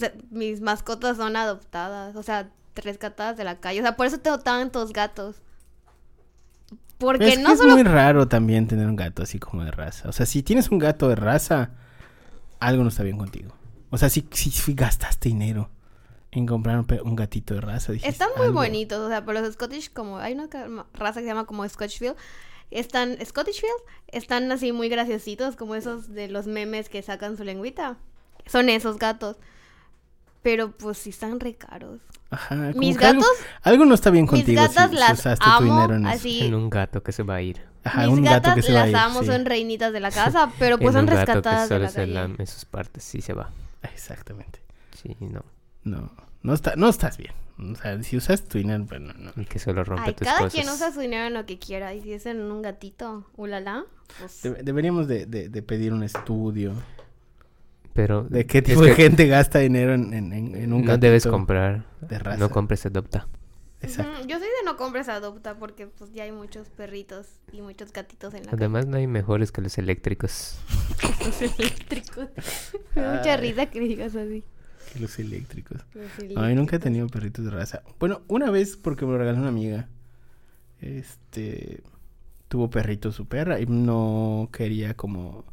mis, 0.00 0.30
mis 0.30 0.60
mascotas 0.60 1.16
son 1.16 1.36
adoptadas, 1.36 2.16
o 2.16 2.22
sea, 2.22 2.50
rescatadas 2.74 3.36
de 3.36 3.44
la 3.44 3.60
calle. 3.60 3.80
O 3.80 3.82
sea, 3.82 3.96
por 3.96 4.06
eso 4.06 4.18
tengo 4.18 4.38
tantos 4.38 4.92
gatos. 4.92 5.36
Porque 6.98 7.28
es 7.28 7.38
no 7.38 7.48
que 7.48 7.52
es 7.52 7.58
solo 7.60 7.74
muy 7.74 7.84
raro 7.84 8.26
también 8.26 8.66
tener 8.66 8.86
un 8.86 8.96
gato 8.96 9.22
así 9.22 9.38
como 9.38 9.64
de 9.64 9.70
raza. 9.70 10.08
O 10.08 10.12
sea, 10.12 10.26
si 10.26 10.42
tienes 10.42 10.70
un 10.70 10.78
gato 10.78 11.08
de 11.08 11.14
raza, 11.14 11.70
algo 12.58 12.82
no 12.82 12.88
está 12.88 13.04
bien 13.04 13.18
contigo. 13.18 13.52
O 13.90 13.98
sea, 13.98 14.08
si, 14.08 14.26
si, 14.32 14.50
si 14.50 14.74
gastaste 14.74 15.28
dinero 15.28 15.70
en 16.32 16.46
comprar 16.46 16.84
un, 17.04 17.16
gatito 17.16 17.54
de 17.54 17.60
raza, 17.60 17.92
dijiste, 17.92 18.10
Están 18.10 18.30
muy 18.36 18.46
algo- 18.46 18.60
bonitos, 18.60 18.98
o 18.98 19.08
sea, 19.08 19.24
pero 19.24 19.40
los 19.40 19.54
Scottish, 19.54 19.92
como 19.92 20.18
hay 20.18 20.34
una 20.34 20.48
raza 20.92 21.20
que 21.20 21.24
se 21.24 21.30
llama 21.30 21.46
como 21.46 21.66
Scotchfield, 21.68 22.16
están, 22.70 23.16
Scottishfield, 23.24 23.80
están 24.08 24.50
así 24.52 24.72
muy 24.72 24.88
graciositos, 24.88 25.56
como 25.56 25.74
esos 25.74 26.12
de 26.12 26.28
los 26.28 26.46
memes 26.46 26.88
que 26.88 27.00
sacan 27.02 27.36
su 27.36 27.44
lengüita. 27.44 27.96
Son 28.46 28.68
esos 28.68 28.98
gatos. 28.98 29.36
Pero 30.42 30.70
pues 30.72 30.98
sí 30.98 31.10
están 31.10 31.40
re 31.40 31.54
caros. 31.54 32.00
Ajá, 32.30 32.56
como 32.72 32.78
Mis 32.80 32.96
que 32.98 33.06
algo- 33.06 33.22
gatos, 33.22 33.36
Algo, 33.62 33.84
no 33.86 33.94
está 33.94 34.10
bien 34.10 34.24
mis 34.24 34.30
contigo 34.30 34.60
gatas 34.62 34.90
si, 34.90 34.96
si 34.96 35.00
las 35.00 35.12
usaste 35.18 35.44
tu 35.44 35.50
amo, 35.50 35.72
dinero 35.74 35.94
en 35.94 36.06
así. 36.06 36.40
En 36.44 36.54
un 36.54 36.68
gato 36.70 37.02
que 37.02 37.12
se 37.12 37.22
va 37.22 37.36
a 37.36 37.42
ir. 37.42 37.62
Ajá, 37.84 38.02
mis 38.06 38.18
un 38.18 38.24
gato 38.24 38.34
gatas 38.34 38.54
que 38.56 38.62
se 38.62 38.72
va 38.72 38.78
a 38.80 38.86
las 38.86 38.90
ir, 38.90 38.96
amo, 38.96 39.20
sí. 39.20 39.26
son 39.26 39.44
reinitas 39.46 39.92
de 39.92 40.00
la 40.00 40.10
casa, 40.12 40.52
pero 40.58 40.78
pues 40.78 40.88
en 40.88 40.92
son 40.94 41.00
un 41.00 41.06
gato 41.06 41.20
que 41.26 41.26
rescatadas 41.26 41.68
de 41.68 41.74
solo 41.74 41.84
la 41.84 41.90
se 41.90 42.06
lame 42.06 42.46
sus 42.46 42.64
partes, 42.66 43.02
sí 43.04 43.20
se 43.22 43.32
va. 43.32 43.50
Exactamente. 43.82 44.60
Sí, 45.02 45.16
no. 45.20 45.42
No, 45.84 46.10
no, 46.42 46.52
está, 46.54 46.76
no 46.76 46.88
estás 46.88 47.16
bien. 47.16 47.32
O 47.58 47.74
sea, 47.76 48.00
si 48.02 48.16
usas 48.16 48.44
tu 48.44 48.58
dinero, 48.58 48.84
pues 48.86 49.00
no. 49.00 49.12
Y 49.36 49.44
que 49.46 49.58
solo 49.58 49.82
rompe 49.82 50.08
Ay, 50.10 50.14
tus 50.14 50.26
cada 50.26 50.38
cosas. 50.40 50.52
quien 50.52 50.68
usa 50.68 50.92
su 50.92 51.00
dinero 51.00 51.26
en 51.26 51.34
lo 51.34 51.46
que 51.46 51.58
quiera. 51.58 51.94
Y 51.94 52.02
si 52.02 52.12
es 52.12 52.26
en 52.26 52.40
un 52.42 52.62
gatito, 52.62 53.26
ulala, 53.36 53.84
pues... 54.18 54.42
Debe- 54.44 54.62
deberíamos 54.62 55.08
de, 55.08 55.24
de- 55.26 55.48
de 55.48 55.62
pedir 55.62 55.92
un 55.92 56.02
estudio 56.02 56.72
Pero 57.94 58.24
de 58.24 58.46
qué 58.46 58.62
tipo 58.62 58.82
de 58.82 58.90
que 58.94 59.02
gente 59.02 59.26
gasta 59.26 59.58
dinero 59.58 59.94
en, 59.94 60.12
en, 60.14 60.32
en- 60.32 60.54
en 60.54 60.72
un 60.72 60.82
no 60.82 60.86
gatito 60.88 61.06
debes 61.06 61.26
comprar. 61.26 61.84
de 62.00 62.18
raza. 62.18 62.38
No 62.38 62.50
compres, 62.50 62.86
adopta. 62.86 63.26
Exacto. 63.80 64.26
Yo 64.26 64.38
soy 64.38 64.46
de 64.48 64.64
no 64.64 64.76
compres 64.76 65.08
adopta 65.08 65.56
porque 65.58 65.86
pues 65.86 66.12
ya 66.12 66.24
hay 66.24 66.32
muchos 66.32 66.68
perritos 66.68 67.26
y 67.52 67.60
muchos 67.60 67.92
gatitos 67.92 68.34
en 68.34 68.44
la 68.46 68.52
Además, 68.52 68.86
no 68.86 68.96
hay 68.96 69.06
mejores 69.06 69.52
que 69.52 69.60
los 69.62 69.78
eléctricos. 69.78 70.58
Los 71.24 71.42
eléctricos. 71.42 72.28
Me 72.96 73.02
da 73.02 73.16
mucha 73.18 73.36
risa 73.36 73.66
que 73.66 73.80
digas 73.80 74.14
así. 74.16 74.42
Que 74.92 75.00
Los 75.00 75.18
eléctricos. 75.18 75.78
Los 75.94 76.08
No, 76.34 76.48
yo 76.48 76.54
nunca 76.56 76.76
he 76.76 76.78
eléctricos. 76.78 76.80
tenido 76.82 77.06
perritos 77.08 77.44
de 77.44 77.50
raza. 77.52 77.82
Bueno, 78.00 78.22
una 78.28 78.50
vez 78.50 78.76
porque 78.76 79.04
me 79.06 79.12
lo 79.12 79.18
regaló 79.18 79.38
una 79.38 79.48
amiga. 79.48 79.88
Este 80.80 81.82
tuvo 82.48 82.70
perrito 82.70 83.12
su 83.12 83.26
perra 83.26 83.60
y 83.60 83.66
no 83.66 84.48
quería 84.52 84.94
como 84.94 85.44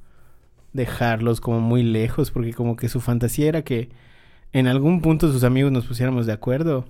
dejarlos 0.75 1.39
como 1.41 1.59
muy 1.61 1.83
lejos 1.83 2.31
porque 2.31 2.53
como 2.53 2.75
que 2.75 2.89
su 2.89 2.99
fantasía 3.01 3.47
era 3.47 3.63
que 3.63 3.89
en 4.51 4.67
algún 4.67 5.01
punto 5.01 5.31
sus 5.31 5.43
amigos 5.43 5.71
nos 5.71 5.85
pusiéramos 5.85 6.25
de 6.25 6.33
acuerdo 6.33 6.85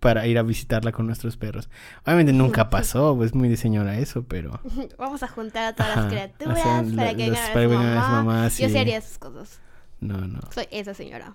para 0.00 0.26
ir 0.26 0.38
a 0.38 0.42
visitarla 0.42 0.92
con 0.92 1.06
nuestros 1.06 1.36
perros. 1.36 1.68
Obviamente 2.04 2.32
nunca 2.42 2.70
pasó, 2.70 3.16
pues 3.16 3.34
muy 3.34 3.48
de 3.48 3.56
señora 3.56 3.98
eso, 3.98 4.24
pero 4.24 4.60
Vamos 4.98 5.22
a 5.22 5.28
juntar 5.28 5.64
a 5.64 5.74
todas 5.74 5.92
Ajá, 5.92 6.00
las 6.02 6.12
criaturas 6.12 6.58
o 6.58 6.62
sea, 6.62 6.96
para 6.96 7.12
la- 7.12 7.16
que 7.16 7.30
vengan 7.66 7.86
a 7.86 8.00
a 8.02 8.06
su 8.06 8.12
mamá. 8.12 8.48
Yo 8.48 8.68
sí. 8.68 8.76
haría 8.78 8.98
esas 8.98 9.18
cosas. 9.18 9.60
no, 10.00 10.18
no. 10.26 10.40
Soy 10.52 10.66
esa 10.70 10.94
señora. 10.94 11.34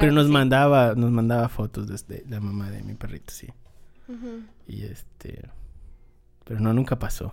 Pero 0.00 0.10
nos 0.10 0.26
sí. 0.26 0.32
mandaba, 0.32 0.94
nos 0.96 1.12
mandaba 1.12 1.48
fotos 1.48 1.86
desde 1.86 2.24
la 2.28 2.40
mamá 2.40 2.70
de 2.70 2.82
mi 2.82 2.94
perrito, 2.94 3.32
sí. 3.32 3.46
Y 4.66 4.82
este. 4.82 5.48
Pero 6.44 6.58
no, 6.60 6.72
nunca 6.72 6.98
pasó. 6.98 7.32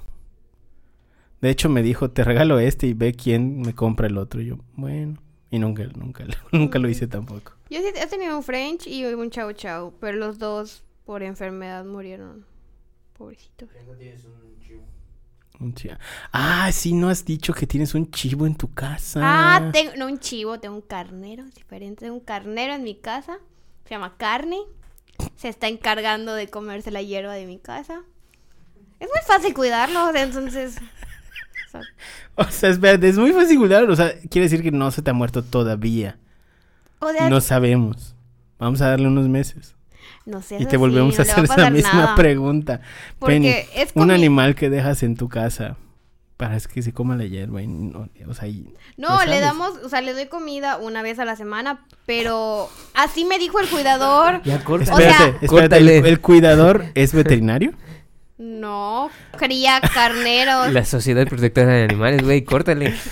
De 1.43 1.49
hecho, 1.49 1.67
me 1.67 1.83
dijo, 1.83 2.09
te 2.09 2.23
regalo 2.23 2.57
este 2.57 2.87
y 2.87 2.93
ve 2.93 3.11
quién 3.13 3.59
me 3.59 3.75
compra 3.75 4.07
el 4.07 4.17
otro. 4.17 4.39
Y 4.41 4.45
yo, 4.45 4.59
bueno. 4.75 5.21
Y 5.51 5.59
nunca, 5.59 5.83
nunca, 5.95 6.23
nunca 6.53 6.79
lo 6.79 6.87
hice 6.87 7.05
tampoco. 7.05 7.51
Yo 7.69 7.81
sí 7.81 7.87
he 7.93 8.07
tenido 8.07 8.37
un 8.37 8.43
French 8.43 8.87
y 8.87 9.03
un 9.03 9.29
Chau 9.29 9.51
Chau, 9.51 9.93
pero 9.99 10.17
los 10.17 10.39
dos 10.39 10.83
por 11.03 11.21
enfermedad 11.21 11.83
murieron. 11.83 12.45
Pobrecitos. 13.17 13.67
Un 15.59 15.73
chi- 15.75 15.89
Ah, 16.31 16.71
sí, 16.71 16.93
no 16.93 17.09
has 17.09 17.25
dicho 17.25 17.53
que 17.53 17.67
tienes 17.67 17.93
un 17.93 18.09
chivo 18.09 18.47
en 18.47 18.55
tu 18.55 18.73
casa. 18.73 19.19
Ah, 19.21 19.69
tengo, 19.73 19.91
no 19.97 20.07
un 20.07 20.19
chivo, 20.19 20.59
tengo 20.61 20.75
un 20.75 20.81
carnero, 20.81 21.43
es 21.43 21.53
diferente. 21.55 22.05
Tengo 22.05 22.15
un 22.15 22.21
carnero 22.23 22.73
en 22.73 22.83
mi 22.83 22.95
casa, 22.95 23.37
se 23.83 23.89
llama 23.91 24.15
Carne. 24.17 24.57
Se 25.35 25.49
está 25.49 25.67
encargando 25.67 26.33
de 26.33 26.47
comerse 26.47 26.89
la 26.89 27.01
hierba 27.01 27.33
de 27.33 27.45
mi 27.45 27.59
casa. 27.59 28.01
Es 28.99 29.09
muy 29.09 29.21
fácil 29.27 29.53
cuidarlo, 29.53 30.07
o 30.07 30.11
sea, 30.13 30.23
entonces... 30.23 30.77
o 31.73 31.81
sea, 31.81 31.91
O 32.35 32.51
sea, 32.51 32.69
espérate, 32.69 33.09
es 33.09 33.17
muy 33.17 33.31
fácil 33.31 33.57
cuidar. 33.59 33.89
O 33.89 33.95
sea, 33.95 34.13
quiere 34.29 34.45
decir 34.49 34.61
que 34.63 34.71
no 34.71 34.89
se 34.91 35.01
te 35.01 35.09
ha 35.11 35.13
muerto 35.13 35.43
todavía. 35.43 36.17
o 36.99 37.09
sea, 37.11 37.29
No 37.29 37.41
sabemos. 37.41 38.15
Vamos 38.59 38.81
a 38.81 38.89
darle 38.89 39.07
unos 39.07 39.27
meses. 39.27 39.75
no 40.25 40.41
sé. 40.41 40.57
Y 40.59 40.65
te 40.65 40.77
volvemos 40.77 41.15
sí, 41.15 41.21
a 41.21 41.23
hacer 41.23 41.43
esa 41.43 41.69
misma 41.69 41.93
nada. 41.93 42.15
pregunta. 42.15 42.81
Porque 43.19 43.33
Penny, 43.35 43.81
es 43.83 43.91
un 43.95 44.09
animal 44.11 44.55
que 44.55 44.69
dejas 44.69 45.03
en 45.03 45.15
tu 45.17 45.27
casa 45.29 45.75
para 46.37 46.59
que 46.59 46.81
se 46.81 46.93
coma 46.93 47.15
la 47.15 47.25
hierba. 47.25 47.61
y 47.61 47.67
no- 47.67 48.09
o 48.27 48.33
sea, 48.33 48.47
y- 48.47 48.73
No, 48.97 49.19
¿lo 49.23 49.25
le 49.29 49.39
damos, 49.39 49.77
o 49.83 49.89
sea, 49.89 50.01
le 50.01 50.13
doy 50.13 50.27
comida 50.27 50.77
una 50.77 51.01
vez 51.03 51.19
a 51.19 51.25
la 51.25 51.35
semana, 51.35 51.85
pero 52.05 52.69
así 52.93 53.25
me 53.25 53.37
dijo 53.37 53.59
el 53.59 53.67
cuidador. 53.67 54.41
Ya 54.43 54.63
corta. 54.63 54.93
O 54.93 54.97
sea- 54.97 55.09
Espérate, 55.09 55.45
espérate, 55.45 55.77
¿el, 55.77 55.85
Córtale. 55.85 56.09
el 56.09 56.19
cuidador 56.21 56.85
es 56.95 57.13
veterinario? 57.13 57.73
No, 58.37 59.09
cría 59.37 59.79
carneros. 59.93 60.71
La 60.73 60.83
Sociedad 60.85 61.27
Protectora 61.27 61.71
de 61.73 61.83
Animales, 61.83 62.23
güey, 62.23 62.43
córtale. 62.43 62.93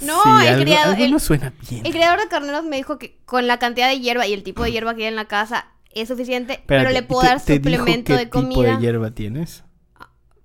No, 0.00 0.20
Sí, 0.22 0.28
el 0.42 0.48
algo, 0.48 0.62
criado- 0.64 0.90
algo 0.92 1.04
el- 1.04 1.10
no 1.12 1.18
suena 1.20 1.52
bien. 1.70 1.86
El 1.86 1.92
criador 1.92 2.20
de 2.20 2.26
carneros 2.28 2.64
me 2.64 2.76
dijo 2.76 2.98
que 2.98 3.18
con 3.24 3.46
la 3.46 3.58
cantidad 3.58 3.88
de 3.88 4.00
hierba 4.00 4.26
y 4.26 4.32
el 4.32 4.42
tipo 4.42 4.64
de 4.64 4.72
hierba 4.72 4.94
que 4.96 5.02
hay 5.02 5.08
en 5.08 5.14
la 5.16 5.26
casa 5.26 5.66
es 5.94 6.08
suficiente, 6.08 6.60
pero 6.66 6.90
le 6.90 7.02
puedo 7.04 7.20
¿te- 7.22 7.28
dar 7.28 7.40
te 7.40 7.58
dijo 7.60 7.76
suplemento 7.78 8.12
qué 8.14 8.18
de 8.18 8.24
tipo 8.26 8.40
comida. 8.40 8.76
de 8.76 8.82
hierba 8.82 9.10
tienes? 9.12 9.62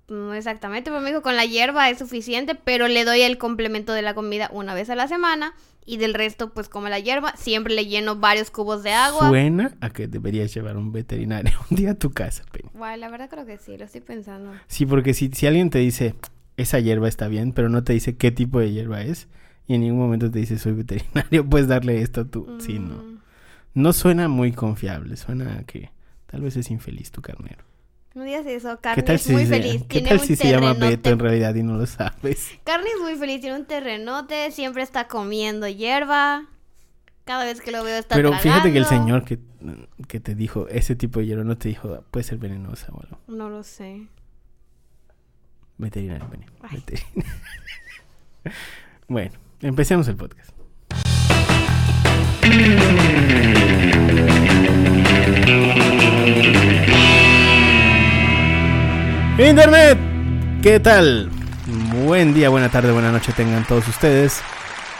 No 0.06 0.32
exactamente, 0.32 0.90
pero 0.90 1.00
me 1.02 1.10
dijo 1.10 1.22
con 1.22 1.34
la 1.36 1.44
hierba 1.44 1.90
es 1.90 1.98
suficiente, 1.98 2.54
pero 2.54 2.86
le 2.88 3.04
doy 3.04 3.22
el 3.22 3.36
complemento 3.36 3.92
de 3.92 4.02
la 4.02 4.14
comida 4.14 4.48
una 4.52 4.74
vez 4.74 4.88
a 4.90 4.94
la 4.94 5.08
semana 5.08 5.54
y 5.88 5.96
del 5.96 6.12
resto 6.14 6.52
pues 6.52 6.68
como 6.68 6.88
la 6.88 6.98
hierba, 6.98 7.34
siempre 7.36 7.74
le 7.74 7.86
lleno 7.86 8.16
varios 8.16 8.50
cubos 8.50 8.82
de 8.82 8.92
agua. 8.92 9.28
Suena 9.28 9.72
a 9.80 9.88
que 9.90 10.06
deberías 10.06 10.52
llevar 10.52 10.76
un 10.76 10.92
veterinario 10.92 11.52
un 11.70 11.76
día 11.76 11.92
a 11.92 11.94
tu 11.94 12.10
casa, 12.10 12.44
Penny. 12.52 12.68
Guay, 12.74 13.00
la 13.00 13.08
verdad 13.08 13.30
creo 13.30 13.46
que 13.46 13.56
sí, 13.56 13.76
lo 13.78 13.84
estoy 13.86 14.02
pensando. 14.02 14.52
Sí, 14.66 14.84
porque 14.84 15.14
si, 15.14 15.30
si 15.32 15.46
alguien 15.46 15.70
te 15.70 15.78
dice, 15.78 16.14
esa 16.58 16.78
hierba 16.78 17.08
está 17.08 17.28
bien, 17.28 17.52
pero 17.52 17.68
no 17.70 17.84
te 17.84 17.94
dice 17.94 18.16
qué 18.16 18.30
tipo 18.30 18.60
de 18.60 18.70
hierba 18.70 19.00
es, 19.02 19.28
y 19.66 19.74
en 19.74 19.80
ningún 19.80 19.98
momento 20.00 20.30
te 20.30 20.38
dice, 20.38 20.58
soy 20.58 20.72
veterinario, 20.72 21.44
puedes 21.48 21.68
darle 21.68 22.02
esto 22.02 22.26
tú. 22.26 22.58
Sí, 22.60 22.78
no. 22.78 22.94
Mm, 22.96 23.18
No 23.74 23.92
suena 23.92 24.28
muy 24.28 24.52
confiable, 24.52 25.16
suena 25.16 25.58
a 25.58 25.62
que 25.64 25.90
tal 26.26 26.42
vez 26.42 26.56
es 26.56 26.70
infeliz 26.70 27.10
tu 27.10 27.22
carnero. 27.22 27.64
No 28.18 28.24
digas 28.24 28.44
eso, 28.46 28.74
¿Qué 28.78 28.82
Carne 28.82 29.02
tal 29.04 29.14
es 29.14 29.30
muy 29.30 29.46
feliz. 29.46 29.82
¿qué 29.82 30.00
tiene 30.00 30.08
tal 30.08 30.18
un 30.18 30.26
si 30.26 30.34
se 30.34 30.50
llama 30.50 30.74
terrenote. 30.74 30.96
Beto 30.96 31.10
en 31.10 31.18
realidad 31.20 31.54
y 31.54 31.62
no 31.62 31.78
lo 31.78 31.86
sabes? 31.86 32.50
Carne 32.64 32.90
es 32.92 33.00
muy 33.00 33.14
feliz, 33.14 33.40
tiene 33.40 33.56
un 33.56 33.64
terrenote, 33.64 34.50
siempre 34.50 34.82
está 34.82 35.06
comiendo 35.06 35.68
hierba. 35.68 36.48
Cada 37.22 37.44
vez 37.44 37.60
que 37.60 37.70
lo 37.70 37.84
veo 37.84 37.96
está 37.96 38.16
Pero 38.16 38.32
fíjate 38.32 38.72
que 38.72 38.78
el 38.78 38.86
señor 38.86 39.24
que, 39.24 39.38
que 40.08 40.18
te 40.18 40.34
dijo 40.34 40.66
ese 40.66 40.96
tipo 40.96 41.20
de 41.20 41.26
hierba 41.26 41.44
no 41.44 41.56
te 41.58 41.68
dijo, 41.68 42.02
puede 42.10 42.24
ser 42.24 42.38
venenosa 42.38 42.88
o 42.90 43.00
algo. 43.00 43.20
No 43.28 43.48
lo 43.50 43.62
sé. 43.62 44.08
Veterinario. 45.76 46.26
Ay. 46.62 46.82
Veterinario. 46.84 47.32
bueno, 49.06 49.30
empecemos 49.60 50.08
el 50.08 50.16
podcast. 50.16 50.50
Internet, 59.38 59.96
¿qué 60.62 60.80
tal? 60.80 61.30
Buen 62.04 62.34
día, 62.34 62.48
buena 62.48 62.70
tarde, 62.70 62.90
buena 62.90 63.12
noche 63.12 63.32
tengan 63.32 63.64
todos 63.64 63.86
ustedes. 63.86 64.40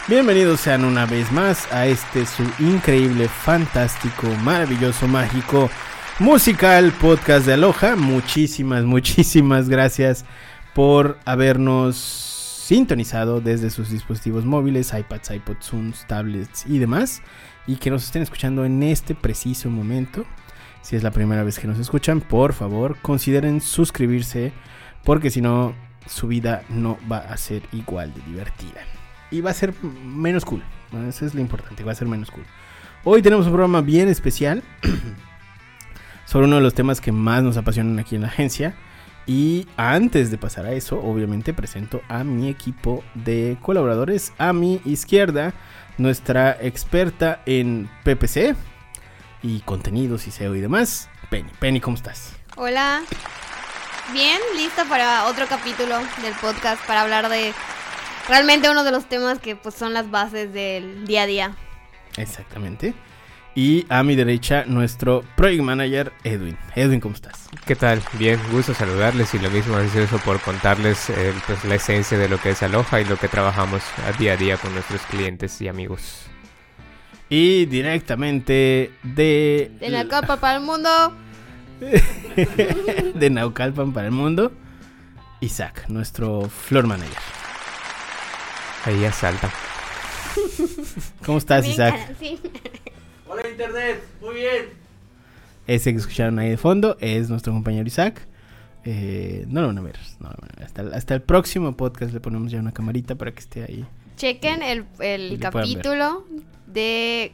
Bienvenidos 0.06 0.60
sean 0.60 0.84
una 0.84 1.06
vez 1.06 1.32
más 1.32 1.70
a 1.72 1.86
este 1.86 2.24
su 2.24 2.44
increíble, 2.60 3.26
fantástico, 3.26 4.28
maravilloso, 4.44 5.08
mágico, 5.08 5.68
musical 6.20 6.92
podcast 6.92 7.46
de 7.46 7.54
Aloha. 7.54 7.96
Muchísimas, 7.96 8.84
muchísimas 8.84 9.68
gracias 9.68 10.24
por 10.72 11.18
habernos 11.24 11.96
sintonizado 11.96 13.40
desde 13.40 13.70
sus 13.70 13.90
dispositivos 13.90 14.44
móviles, 14.44 14.94
iPads, 14.94 15.32
iPods, 15.32 15.66
Zooms, 15.66 16.06
tablets 16.06 16.64
y 16.64 16.78
demás. 16.78 17.22
Y 17.66 17.74
que 17.74 17.90
nos 17.90 18.04
estén 18.04 18.22
escuchando 18.22 18.64
en 18.64 18.84
este 18.84 19.16
preciso 19.16 19.68
momento. 19.68 20.24
Si 20.88 20.96
es 20.96 21.02
la 21.02 21.10
primera 21.10 21.42
vez 21.42 21.58
que 21.58 21.66
nos 21.66 21.78
escuchan, 21.78 22.22
por 22.22 22.54
favor, 22.54 22.96
consideren 23.02 23.60
suscribirse. 23.60 24.54
Porque 25.04 25.30
si 25.30 25.42
no, 25.42 25.74
su 26.06 26.28
vida 26.28 26.62
no 26.70 26.96
va 27.12 27.18
a 27.18 27.36
ser 27.36 27.60
igual 27.72 28.14
de 28.14 28.22
divertida. 28.22 28.80
Y 29.30 29.42
va 29.42 29.50
a 29.50 29.52
ser 29.52 29.74
menos 29.82 30.46
cool. 30.46 30.62
Eso 31.06 31.26
es 31.26 31.34
lo 31.34 31.42
importante, 31.42 31.84
va 31.84 31.92
a 31.92 31.94
ser 31.94 32.08
menos 32.08 32.30
cool. 32.30 32.44
Hoy 33.04 33.20
tenemos 33.20 33.44
un 33.44 33.52
programa 33.52 33.82
bien 33.82 34.08
especial 34.08 34.62
sobre 36.24 36.46
uno 36.46 36.56
de 36.56 36.62
los 36.62 36.72
temas 36.72 37.02
que 37.02 37.12
más 37.12 37.42
nos 37.42 37.58
apasionan 37.58 37.98
aquí 37.98 38.14
en 38.16 38.22
la 38.22 38.28
agencia. 38.28 38.74
Y 39.26 39.66
antes 39.76 40.30
de 40.30 40.38
pasar 40.38 40.64
a 40.64 40.72
eso, 40.72 41.02
obviamente 41.02 41.52
presento 41.52 42.00
a 42.08 42.24
mi 42.24 42.48
equipo 42.48 43.04
de 43.14 43.58
colaboradores. 43.60 44.32
A 44.38 44.54
mi 44.54 44.80
izquierda, 44.86 45.52
nuestra 45.98 46.56
experta 46.62 47.42
en 47.44 47.90
PPC 48.04 48.56
y 49.42 49.60
contenidos 49.60 50.26
y 50.26 50.30
SEO 50.30 50.54
y 50.54 50.60
demás, 50.60 51.08
Penny. 51.30 51.50
Penny, 51.58 51.80
¿cómo 51.80 51.96
estás? 51.96 52.34
Hola. 52.56 53.02
Bien, 54.12 54.40
lista 54.56 54.84
para 54.86 55.26
otro 55.26 55.46
capítulo 55.46 55.98
del 56.22 56.34
podcast 56.40 56.84
para 56.86 57.02
hablar 57.02 57.28
de 57.28 57.52
realmente 58.28 58.70
uno 58.70 58.84
de 58.84 58.90
los 58.90 59.08
temas 59.08 59.38
que 59.38 59.54
pues 59.54 59.74
son 59.74 59.92
las 59.92 60.10
bases 60.10 60.52
del 60.52 61.06
día 61.06 61.22
a 61.22 61.26
día. 61.26 61.56
Exactamente. 62.16 62.94
Y 63.54 63.86
a 63.88 64.04
mi 64.04 64.14
derecha, 64.14 64.64
nuestro 64.66 65.24
Project 65.36 65.62
Manager, 65.62 66.12
Edwin. 66.22 66.56
Edwin, 66.76 67.00
¿cómo 67.00 67.14
estás? 67.14 67.48
¿Qué 67.66 67.74
tal? 67.74 68.00
Bien, 68.12 68.40
gusto 68.52 68.72
saludarles 68.72 69.34
y 69.34 69.38
lo 69.40 69.50
mismo 69.50 69.76
ansioso 69.76 70.18
por 70.18 70.40
contarles 70.40 71.10
eh, 71.10 71.34
pues, 71.46 71.64
la 71.64 71.74
esencia 71.74 72.16
de 72.16 72.28
lo 72.28 72.40
que 72.40 72.50
es 72.50 72.62
Aloha 72.62 73.00
y 73.00 73.04
lo 73.04 73.16
que 73.16 73.26
trabajamos 73.26 73.82
a 74.06 74.16
día 74.16 74.34
a 74.34 74.36
día 74.36 74.56
con 74.58 74.72
nuestros 74.74 75.00
clientes 75.02 75.60
y 75.60 75.68
amigos. 75.68 76.28
Y 77.30 77.66
directamente 77.66 78.90
de... 79.02 79.70
De 79.80 79.88
la 79.90 80.06
capa 80.08 80.38
para 80.38 80.56
el 80.58 80.64
mundo. 80.64 80.88
de 83.14 83.30
Naucalpan 83.30 83.92
para 83.92 84.06
el 84.08 84.12
mundo, 84.12 84.50
Isaac, 85.40 85.84
nuestro 85.88 86.48
floor 86.48 86.86
manager. 86.86 87.16
Ahí 88.84 89.04
asalta. 89.04 89.50
¿Cómo 91.24 91.38
estás, 91.38 91.66
Isaac? 91.66 92.14
sí. 92.18 92.38
Hola 93.28 93.48
Internet, 93.48 94.02
muy 94.22 94.34
bien. 94.36 94.64
Ese 95.66 95.92
que 95.92 95.98
escucharon 95.98 96.38
ahí 96.38 96.48
de 96.50 96.56
fondo 96.56 96.96
es 96.98 97.28
nuestro 97.28 97.52
compañero 97.52 97.86
Isaac. 97.86 98.26
Eh, 98.84 99.44
no 99.48 99.60
lo 99.60 99.66
van 99.68 99.78
a 99.78 99.82
ver, 99.82 99.98
no 100.18 100.30
lo 100.30 100.36
van 100.40 100.50
a 100.50 100.56
ver. 100.56 100.64
Hasta, 100.64 100.82
el- 100.82 100.94
hasta 100.94 101.14
el 101.14 101.22
próximo 101.22 101.76
podcast 101.76 102.12
le 102.12 102.20
ponemos 102.20 102.50
ya 102.50 102.58
una 102.58 102.72
camarita 102.72 103.14
para 103.16 103.32
que 103.32 103.40
esté 103.40 103.64
ahí. 103.64 103.84
Chequen 104.16 104.62
el, 104.62 104.86
el 105.00 105.32
Y 105.34 105.38
capítulo 105.38 106.24
de 106.72 107.32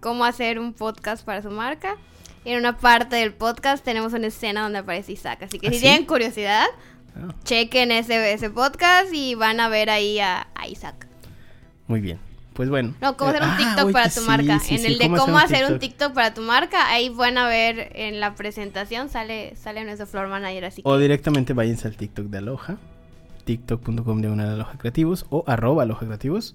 cómo 0.00 0.24
hacer 0.24 0.58
un 0.58 0.72
podcast 0.72 1.24
para 1.24 1.42
su 1.42 1.50
marca. 1.50 1.96
Y 2.44 2.50
en 2.52 2.58
una 2.60 2.76
parte 2.78 3.16
del 3.16 3.34
podcast 3.34 3.84
tenemos 3.84 4.12
una 4.12 4.28
escena 4.28 4.62
donde 4.62 4.78
aparece 4.78 5.12
Isaac. 5.12 5.42
Así 5.42 5.58
que 5.58 5.68
¿Ah, 5.68 5.70
si 5.70 5.76
sí? 5.78 5.82
tienen 5.82 6.06
curiosidad, 6.06 6.64
Ah, 7.18 7.34
chequen 7.44 7.90
ese, 7.92 8.32
ese 8.32 8.50
podcast 8.50 9.12
y 9.12 9.34
van 9.34 9.58
a 9.58 9.68
ver 9.68 9.88
ahí 9.90 10.18
a, 10.20 10.48
a 10.54 10.68
Isaac. 10.68 11.06
muy 11.88 12.00
bien. 12.00 12.18
Pues 12.52 12.70
bueno. 12.70 12.94
No, 13.02 13.16
cómo 13.18 13.30
hacer 13.30 13.42
un 13.42 13.48
Ah, 13.50 13.56
TikTok 13.58 13.84
oye, 13.84 13.92
para 13.92 14.08
tu 14.08 14.20
sí, 14.20 14.26
marca. 14.26 14.58
sí, 14.60 14.74
en 14.76 14.86
el 14.86 14.98
de 14.98 15.10
cómo 15.10 15.36
hacer 15.38 15.70
un 15.70 15.78
TikTok 15.78 16.14
para 16.14 16.32
tu 16.32 16.40
marca, 16.40 16.88
ahí 16.88 17.10
van 17.10 17.36
a 17.36 17.48
ver 17.48 17.90
en 17.94 18.18
la 18.20 18.34
presentación, 18.34 19.08
sale, 19.10 19.54
sale 19.56 19.84
nuestro 19.84 20.06
floor 20.06 20.28
manager. 20.28 20.64
Así 20.66 20.82
que 20.82 20.88
O 20.88 20.96
directamente 20.98 21.52
váyanse 21.52 21.86
al 21.88 21.96
TikTok 21.96 22.26
de 22.26 22.38
Aloha. 22.38 22.76
TikTok.com 23.44 24.20
diagonal 24.20 24.50
Aloha 24.50 24.72
Creativos 24.78 25.26
o 25.30 25.44
arroba 25.46 25.82
Aloha 25.82 26.00
Creativos. 26.00 26.54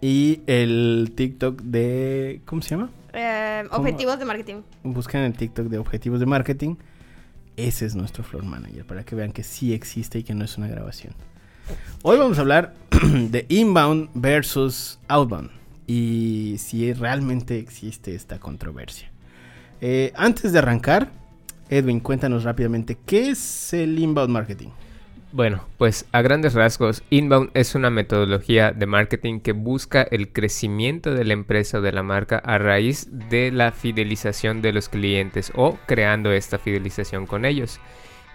Y 0.00 0.40
el 0.46 1.12
TikTok 1.14 1.60
de... 1.62 2.40
¿Cómo 2.44 2.62
se 2.62 2.70
llama? 2.70 2.90
eh, 3.12 3.64
¿Cómo? 3.68 3.80
objetivos 3.80 4.18
de 4.18 4.24
marketing. 4.24 4.62
Buscan 4.84 5.22
el 5.22 5.32
TikTok 5.34 5.66
de 5.66 5.78
Objetivos 5.78 6.20
de 6.20 6.26
Marketing. 6.26 6.76
Ese 7.56 7.86
es 7.86 7.96
nuestro 7.96 8.22
floor 8.22 8.44
manager 8.44 8.84
para 8.86 9.02
que 9.04 9.16
vean 9.16 9.32
que 9.32 9.42
sí 9.42 9.72
existe 9.74 10.20
y 10.20 10.22
que 10.22 10.34
no 10.34 10.44
es 10.44 10.56
una 10.56 10.68
grabación. 10.68 11.14
Hoy 12.02 12.16
vamos 12.16 12.38
a 12.38 12.42
hablar 12.42 12.74
de 13.12 13.44
inbound 13.48 14.10
versus 14.14 15.00
outbound 15.08 15.50
y 15.86 16.56
si 16.58 16.92
realmente 16.92 17.58
existe 17.58 18.14
esta 18.14 18.38
controversia. 18.38 19.10
Eh, 19.80 20.12
antes 20.14 20.52
de 20.52 20.58
arrancar, 20.60 21.10
Edwin, 21.68 21.98
cuéntanos 22.00 22.44
rápidamente 22.44 22.96
qué 23.04 23.30
es 23.30 23.72
el 23.72 23.98
inbound 23.98 24.30
marketing. 24.30 24.68
Bueno, 25.30 25.62
pues 25.76 26.06
a 26.12 26.22
grandes 26.22 26.54
rasgos, 26.54 27.02
Inbound 27.10 27.50
es 27.52 27.74
una 27.74 27.90
metodología 27.90 28.72
de 28.72 28.86
marketing 28.86 29.40
que 29.40 29.52
busca 29.52 30.00
el 30.02 30.32
crecimiento 30.32 31.12
de 31.12 31.24
la 31.24 31.34
empresa 31.34 31.78
o 31.78 31.80
de 31.82 31.92
la 31.92 32.02
marca 32.02 32.38
a 32.38 32.56
raíz 32.56 33.08
de 33.28 33.50
la 33.52 33.72
fidelización 33.72 34.62
de 34.62 34.72
los 34.72 34.88
clientes 34.88 35.52
o 35.54 35.78
creando 35.84 36.32
esta 36.32 36.58
fidelización 36.58 37.26
con 37.26 37.44
ellos. 37.44 37.78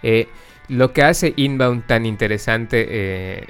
Eh, 0.04 0.28
lo 0.68 0.92
que 0.92 1.02
hace 1.02 1.34
Inbound 1.36 1.84
tan 1.86 2.06
interesante, 2.06 2.86
eh, 2.88 3.48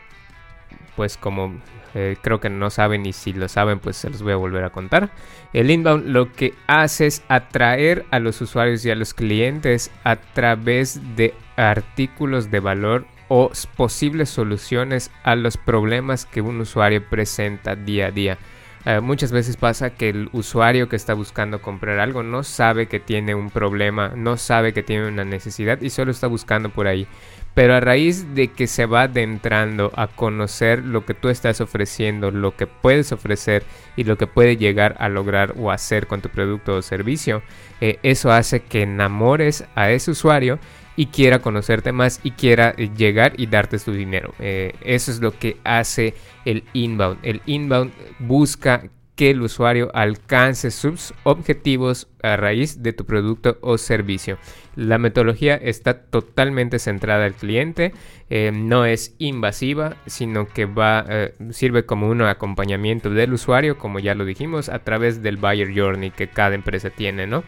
pues 0.97 1.19
como 1.19 1.61
eh, 1.95 2.17
creo 2.23 2.41
que 2.41 2.49
no 2.49 2.71
saben 2.71 3.05
y 3.05 3.13
si 3.13 3.35
lo 3.35 3.49
saben, 3.49 3.79
pues 3.79 3.99
se 3.99 4.09
los 4.09 4.23
voy 4.23 4.33
a 4.33 4.37
volver 4.37 4.65
a 4.65 4.71
contar. 4.71 5.11
El 5.53 5.71
inbound 5.71 6.07
lo 6.09 6.33
que 6.33 6.55
hace 6.67 7.07
es 7.07 7.23
atraer 7.29 8.05
a 8.11 8.19
los 8.19 8.41
usuarios 8.41 8.85
y 8.85 8.91
a 8.91 8.97
los 8.97 9.15
clientes 9.15 9.91
a 10.03 10.17
través 10.17 11.01
de 11.15 11.35
artículos 11.57 12.51
de 12.51 12.61
valor 12.61 13.07
o 13.29 13.51
posibles 13.77 14.31
soluciones 14.31 15.11
a 15.23 15.35
los 15.35 15.57
problemas 15.57 16.27
que 16.27 16.41
un 16.41 16.61
usuario 16.61 17.05
presenta 17.09 17.77
día 17.77 18.07
a 18.07 18.11
día. 18.11 18.39
Eh, 18.87 19.01
muchas 19.01 19.33
veces 19.33 19.57
pasa 19.57 19.91
que 19.91 20.11
el 20.11 20.29
usuario 20.33 20.91
que 20.91 20.97
está 20.97 21.15
buscando 21.15 21.63
comprar 21.63 22.01
algo 22.01 22.23
no 22.23 22.43
sabe 22.43 22.87
que 22.87 23.01
tiene 23.01 23.35
un 23.35 23.49
problema, 23.49 24.13
no 24.15 24.37
sabe 24.37 24.75
que 24.75 24.83
tiene 24.83 25.09
una 25.09 25.25
necesidad 25.25 25.81
y 25.81 25.89
solo 25.89 26.11
está 26.11 26.27
buscando 26.27 26.69
por 26.69 26.87
ahí. 26.87 27.07
Pero 27.55 27.75
a 27.75 27.81
raíz 27.81 28.35
de 28.35 28.49
que 28.49 28.67
se 28.67 28.85
va 28.85 29.03
adentrando 29.03 29.93
a 29.97 30.09
conocer 30.09 30.85
lo 30.85 31.07
que 31.07 31.15
tú 31.15 31.29
estás 31.29 31.61
ofreciendo, 31.61 32.31
lo 32.31 32.57
que 32.57 32.67
puedes 32.67 33.13
ofrecer 33.13 33.63
y 33.97 34.05
lo 34.05 34.19
que 34.19 34.27
puede 34.27 34.57
llegar 34.57 34.97
a 34.99 35.09
lograr 35.09 35.55
o 35.57 35.71
hacer 35.71 36.07
con 36.07 36.21
tu 36.21 36.29
producto 36.29 36.75
o 36.75 36.83
servicio, 36.83 37.43
eh, 37.81 38.01
eso 38.03 38.33
hace 38.33 38.61
que 38.61 38.83
enamores 38.83 39.65
a 39.77 39.91
ese 39.93 40.11
usuario 40.11 40.59
y 40.97 41.07
quiera 41.07 41.41
conocerte 41.41 41.93
más 41.93 42.21
y 42.23 42.33
quiera 42.33 42.75
eh, 42.77 42.91
llegar 42.97 43.35
y 43.37 43.47
darte 43.47 43.79
su 43.79 43.93
dinero. 43.93 44.35
Eh, 44.39 44.75
eso 44.83 45.11
es 45.11 45.21
lo 45.21 45.37
que 45.39 45.57
hace 45.65 46.15
el 46.45 46.65
inbound. 46.73 47.19
El 47.23 47.43
inbound 47.47 47.93
busca 48.19 48.85
que 49.17 49.31
el 49.31 49.43
usuario 49.43 49.91
alcance 49.95 50.73
sus 50.73 51.15
objetivos 51.23 52.09
a 52.21 52.37
raíz 52.37 52.83
de 52.83 52.93
tu 52.93 53.05
producto 53.05 53.59
o 53.61 53.79
servicio. 53.79 54.39
La 54.75 54.99
metodología 54.99 55.55
está 55.55 56.03
totalmente 56.03 56.81
centrada 56.81 57.25
al 57.25 57.35
cliente, 57.35 57.93
eh, 58.29 58.51
no 58.53 58.87
es 58.87 59.15
invasiva, 59.19 59.97
sino 60.07 60.49
que 60.49 60.65
va, 60.65 61.07
sirve 61.51 61.87
como 61.87 62.09
un 62.09 62.23
acompañamiento 62.23 63.09
del 63.09 63.35
usuario, 63.35 63.79
como 63.79 64.01
ya 64.01 64.17
lo 64.17 64.25
dijimos, 64.25 64.69
a 64.69 64.81
través 64.81 65.23
del 65.23 65.37
buyer 65.37 65.73
journey 65.73 66.11
que 66.11 66.27
cada 66.27 66.57
empresa 66.57 66.91
tiene, 66.91 67.29
¿no? 67.29 67.45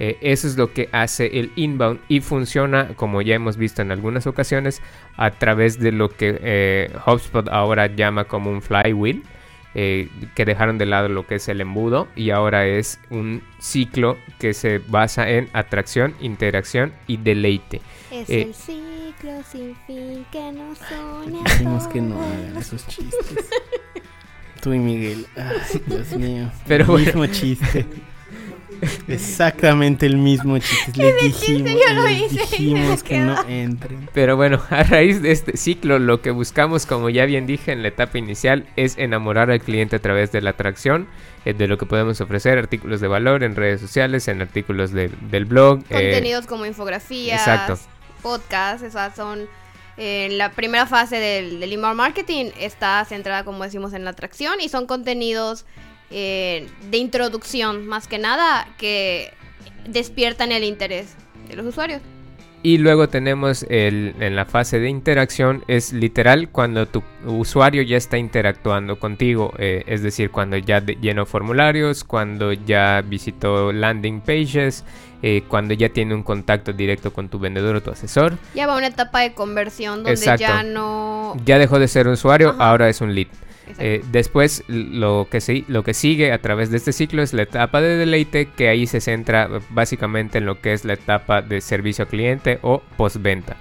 Eh, 0.00 0.18
eso 0.20 0.48
es 0.48 0.56
lo 0.56 0.72
que 0.72 0.88
hace 0.92 1.38
el 1.38 1.52
inbound 1.54 2.00
y 2.08 2.20
funciona, 2.20 2.88
como 2.96 3.22
ya 3.22 3.34
hemos 3.34 3.56
visto 3.56 3.82
en 3.82 3.92
algunas 3.92 4.26
ocasiones, 4.26 4.82
a 5.16 5.30
través 5.30 5.78
de 5.78 5.92
lo 5.92 6.08
que 6.08 6.38
eh, 6.42 6.90
HubSpot 7.06 7.48
ahora 7.48 7.86
llama 7.86 8.24
como 8.24 8.50
un 8.50 8.62
flywheel, 8.62 9.22
eh, 9.74 10.08
que 10.34 10.44
dejaron 10.44 10.76
de 10.76 10.84
lado 10.84 11.08
lo 11.08 11.26
que 11.26 11.36
es 11.36 11.48
el 11.48 11.60
embudo 11.62 12.06
y 12.14 12.28
ahora 12.28 12.66
es 12.66 13.00
un 13.08 13.42
ciclo 13.58 14.18
que 14.38 14.52
se 14.52 14.78
basa 14.78 15.30
en 15.30 15.48
atracción, 15.54 16.14
interacción 16.20 16.92
y 17.06 17.16
deleite. 17.16 17.80
Es 18.10 18.28
Eh, 18.28 18.42
el 18.42 18.54
ciclo 18.54 19.42
sin 19.50 19.74
fin 19.86 20.26
que 20.30 20.52
nos 20.52 20.78
Dijimos 21.44 21.86
que 21.88 22.00
no 22.02 22.20
hagan 22.20 22.56
esos 22.58 22.86
chistes. 22.86 23.48
Tú 24.60 24.74
y 24.74 24.78
Miguel. 24.78 25.26
Ay, 25.36 25.82
Dios 25.86 26.12
mío. 26.16 26.50
Pero 26.66 26.84
el 26.84 26.90
bueno. 26.90 27.06
mismo 27.06 27.26
chiste. 27.26 27.86
Exactamente 29.08 30.06
el 30.06 30.16
mismo 30.16 30.58
chiste. 30.58 30.92
Les 30.96 31.22
dijimos, 31.22 31.70
yo 31.70 31.94
lo 31.94 32.08
hice 32.08 32.34
dijimos 32.40 33.02
que 33.02 33.18
no 33.18 33.42
entren. 33.48 34.08
Pero 34.12 34.36
bueno, 34.36 34.60
a 34.70 34.82
raíz 34.82 35.22
de 35.22 35.32
este 35.32 35.56
ciclo, 35.56 35.98
lo 35.98 36.20
que 36.20 36.30
buscamos, 36.30 36.86
como 36.86 37.08
ya 37.08 37.24
bien 37.24 37.46
dije 37.46 37.72
en 37.72 37.82
la 37.82 37.88
etapa 37.88 38.18
inicial, 38.18 38.66
es 38.76 38.98
enamorar 38.98 39.50
al 39.50 39.60
cliente 39.60 39.96
a 39.96 39.98
través 40.00 40.32
de 40.32 40.40
la 40.40 40.50
atracción, 40.50 41.06
eh, 41.44 41.54
de 41.54 41.68
lo 41.68 41.78
que 41.78 41.86
podemos 41.86 42.20
ofrecer, 42.20 42.58
artículos 42.58 43.00
de 43.00 43.08
valor 43.08 43.42
en 43.44 43.56
redes 43.56 43.80
sociales, 43.80 44.26
en 44.28 44.42
artículos 44.42 44.92
de- 44.92 45.10
del 45.30 45.44
blog. 45.44 45.80
eh, 45.90 46.10
Contenidos 46.12 46.46
como 46.46 46.66
infografías, 46.66 47.40
exacto. 47.40 47.78
podcasts, 48.22 48.82
esas 48.82 49.14
son 49.14 49.46
eh, 49.98 50.28
la 50.32 50.50
primera 50.52 50.86
fase 50.86 51.16
del, 51.16 51.60
del 51.60 51.72
inbound 51.72 51.96
marketing 51.96 52.46
está 52.58 53.04
centrada, 53.04 53.44
como 53.44 53.62
decimos, 53.62 53.92
en 53.92 54.04
la 54.04 54.10
atracción 54.10 54.60
y 54.60 54.68
son 54.68 54.86
contenidos 54.86 55.66
eh, 56.12 56.68
de 56.90 56.98
introducción, 56.98 57.86
más 57.86 58.06
que 58.08 58.18
nada, 58.18 58.68
que 58.78 59.32
despiertan 59.88 60.52
el 60.52 60.64
interés 60.64 61.14
de 61.48 61.56
los 61.56 61.66
usuarios. 61.66 62.00
Y 62.64 62.78
luego 62.78 63.08
tenemos 63.08 63.64
el, 63.70 64.14
en 64.20 64.36
la 64.36 64.44
fase 64.44 64.78
de 64.78 64.88
interacción, 64.88 65.64
es 65.66 65.92
literal 65.92 66.48
cuando 66.48 66.86
tu 66.86 67.02
usuario 67.26 67.82
ya 67.82 67.96
está 67.96 68.18
interactuando 68.18 69.00
contigo, 69.00 69.52
eh, 69.58 69.82
es 69.88 70.00
decir, 70.04 70.30
cuando 70.30 70.56
ya 70.56 70.80
de- 70.80 70.94
llenó 71.00 71.26
formularios, 71.26 72.04
cuando 72.04 72.52
ya 72.52 73.02
visitó 73.04 73.72
landing 73.72 74.20
pages, 74.20 74.84
eh, 75.24 75.42
cuando 75.48 75.74
ya 75.74 75.88
tiene 75.88 76.14
un 76.14 76.22
contacto 76.22 76.72
directo 76.72 77.12
con 77.12 77.28
tu 77.28 77.40
vendedor 77.40 77.74
o 77.74 77.82
tu 77.82 77.90
asesor, 77.90 78.38
Ya 78.54 78.68
va 78.68 78.74
a 78.74 78.78
una 78.78 78.86
etapa 78.86 79.22
de 79.22 79.32
conversión 79.34 79.96
donde 80.04 80.12
Exacto. 80.12 80.42
ya 80.42 80.62
no... 80.62 81.34
ya 81.44 81.58
dejó 81.58 81.80
de 81.80 81.88
ser 81.88 82.06
un 82.06 82.12
usuario, 82.12 82.50
Ajá. 82.50 82.70
ahora 82.70 82.88
es 82.88 83.00
un 83.00 83.12
lead. 83.12 83.26
Eh, 83.78 84.02
después 84.12 84.64
lo 84.68 85.26
que, 85.30 85.40
si- 85.40 85.64
lo 85.68 85.82
que 85.84 85.94
sigue 85.94 86.32
a 86.32 86.38
través 86.40 86.70
de 86.70 86.76
este 86.76 86.92
ciclo 86.92 87.22
es 87.22 87.32
la 87.32 87.42
etapa 87.42 87.80
de 87.80 87.96
deleite, 87.96 88.46
que 88.46 88.68
ahí 88.68 88.86
se 88.86 89.00
centra 89.00 89.44
eh, 89.52 89.60
básicamente 89.70 90.38
en 90.38 90.46
lo 90.46 90.60
que 90.60 90.72
es 90.72 90.84
la 90.84 90.94
etapa 90.94 91.42
de 91.42 91.60
servicio 91.60 92.04
al 92.04 92.08
cliente 92.10 92.58
o 92.62 92.82
postventa. 92.96 93.56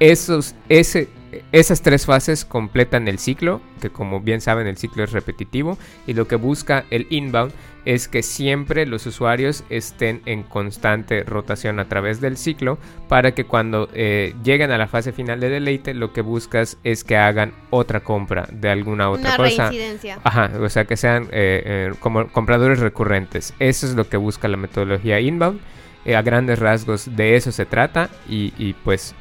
esos, 0.00 0.54
ese, 0.68 1.08
esas 1.52 1.82
tres 1.82 2.06
fases 2.06 2.44
completan 2.44 3.08
el 3.08 3.18
ciclo, 3.18 3.60
que 3.80 3.90
como 3.90 4.20
bien 4.20 4.40
saben 4.40 4.66
el 4.66 4.76
ciclo 4.76 5.04
es 5.04 5.12
repetitivo, 5.12 5.78
y 6.06 6.14
lo 6.14 6.28
que 6.28 6.36
busca 6.36 6.84
el 6.90 7.06
inbound 7.10 7.52
es 7.84 8.08
que 8.08 8.22
siempre 8.22 8.86
los 8.86 9.06
usuarios 9.06 9.64
estén 9.68 10.22
en 10.26 10.42
constante 10.42 11.22
rotación 11.22 11.78
a 11.78 11.88
través 11.88 12.20
del 12.20 12.36
ciclo 12.36 12.78
para 13.08 13.34
que 13.34 13.44
cuando 13.44 13.88
eh, 13.92 14.34
lleguen 14.42 14.70
a 14.70 14.78
la 14.78 14.86
fase 14.86 15.12
final 15.12 15.40
de 15.40 15.50
deleite 15.50 15.94
lo 15.94 16.12
que 16.12 16.22
buscas 16.22 16.78
es 16.82 17.04
que 17.04 17.16
hagan 17.16 17.52
otra 17.70 18.00
compra 18.00 18.48
de 18.50 18.70
alguna 18.70 19.10
otra 19.10 19.34
Una 19.34 19.36
cosa. 19.36 19.68
reincidencia. 19.68 20.18
Ajá, 20.24 20.50
o 20.60 20.68
sea 20.68 20.86
que 20.86 20.96
sean 20.96 21.24
eh, 21.24 21.62
eh, 21.64 21.92
como 22.00 22.26
compradores 22.28 22.80
recurrentes. 22.80 23.54
Eso 23.58 23.86
es 23.86 23.94
lo 23.94 24.08
que 24.08 24.16
busca 24.16 24.48
la 24.48 24.56
metodología 24.56 25.20
inbound. 25.20 25.60
A 26.06 26.20
grandes 26.20 26.58
rasgos 26.58 27.16
de 27.16 27.34
eso 27.34 27.50
se 27.50 27.64
trata 27.64 28.10
y, 28.28 28.52
y, 28.58 28.74
pues 28.74 29.14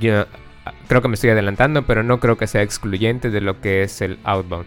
yo 0.00 0.26
creo 0.88 1.02
que 1.02 1.08
me 1.08 1.14
estoy 1.14 1.30
adelantando, 1.30 1.86
pero 1.86 2.02
no 2.02 2.18
creo 2.18 2.36
que 2.36 2.46
sea 2.46 2.62
excluyente 2.62 3.30
de 3.30 3.40
lo 3.40 3.60
que 3.60 3.82
es 3.82 4.00
el 4.00 4.18
outbound. 4.24 4.66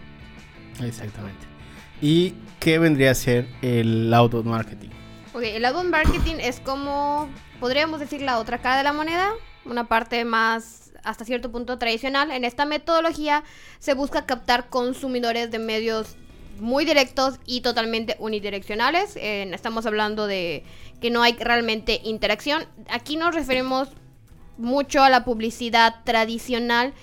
Exactamente. 0.82 1.46
¿Y 2.00 2.34
qué 2.60 2.78
vendría 2.78 3.10
a 3.10 3.14
ser 3.14 3.46
el 3.60 4.12
outbound 4.14 4.46
marketing? 4.46 4.88
Ok, 5.34 5.42
el 5.42 5.64
outbound 5.64 5.90
marketing 5.90 6.36
es 6.40 6.60
como, 6.60 7.28
podríamos 7.60 8.00
decir, 8.00 8.22
la 8.22 8.38
otra 8.38 8.58
cara 8.58 8.78
de 8.78 8.84
la 8.84 8.92
moneda, 8.92 9.30
una 9.64 9.88
parte 9.88 10.24
más 10.24 10.92
hasta 11.04 11.24
cierto 11.24 11.50
punto 11.50 11.78
tradicional. 11.78 12.30
En 12.30 12.44
esta 12.44 12.64
metodología 12.64 13.42
se 13.80 13.94
busca 13.94 14.24
captar 14.24 14.68
consumidores 14.68 15.50
de 15.50 15.58
medios 15.58 16.16
muy 16.60 16.84
directos 16.84 17.40
y 17.44 17.62
totalmente 17.62 18.16
unidireccionales. 18.20 19.16
Eh, 19.16 19.50
estamos 19.52 19.86
hablando 19.86 20.26
de 20.26 20.64
que 21.00 21.10
no 21.10 21.22
hay 21.22 21.32
realmente 21.32 22.00
interacción. 22.04 22.64
Aquí 22.88 23.16
nos 23.16 23.34
referimos 23.34 23.88
mucho 24.62 25.02
a 25.02 25.10
la 25.10 25.24
publicidad 25.24 25.96
tradicional 26.04 26.94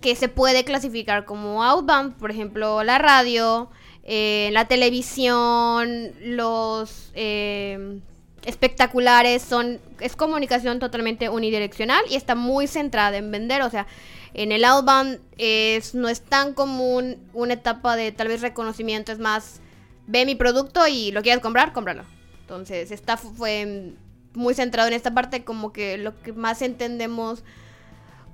que 0.00 0.14
se 0.14 0.28
puede 0.28 0.64
clasificar 0.64 1.24
como 1.24 1.64
outbound, 1.64 2.14
por 2.16 2.30
ejemplo, 2.30 2.82
la 2.84 2.98
radio, 2.98 3.68
eh, 4.04 4.50
la 4.52 4.66
televisión, 4.66 6.12
los 6.22 7.10
eh, 7.14 8.00
espectaculares, 8.44 9.42
son 9.42 9.80
es 10.00 10.16
comunicación 10.16 10.78
totalmente 10.78 11.28
unidireccional 11.28 12.02
y 12.08 12.14
está 12.14 12.34
muy 12.34 12.66
centrada 12.68 13.16
en 13.16 13.30
vender, 13.30 13.62
o 13.62 13.70
sea, 13.70 13.86
en 14.34 14.52
el 14.52 14.64
outbound 14.64 15.20
es, 15.36 15.94
no 15.94 16.08
es 16.08 16.20
tan 16.20 16.54
común 16.54 17.16
una 17.32 17.54
etapa 17.54 17.96
de 17.96 18.12
tal 18.12 18.28
vez 18.28 18.40
reconocimiento, 18.40 19.10
es 19.10 19.18
más, 19.18 19.60
ve 20.06 20.24
mi 20.24 20.36
producto 20.36 20.86
y 20.86 21.10
lo 21.10 21.22
quieres 21.22 21.42
comprar, 21.42 21.72
cómpralo. 21.72 22.04
Entonces, 22.42 22.92
esta 22.92 23.16
fue 23.16 23.94
muy 24.34 24.54
centrado 24.54 24.88
en 24.88 24.94
esta 24.94 25.14
parte 25.14 25.44
como 25.44 25.72
que 25.72 25.98
lo 25.98 26.20
que 26.22 26.32
más 26.32 26.62
entendemos 26.62 27.42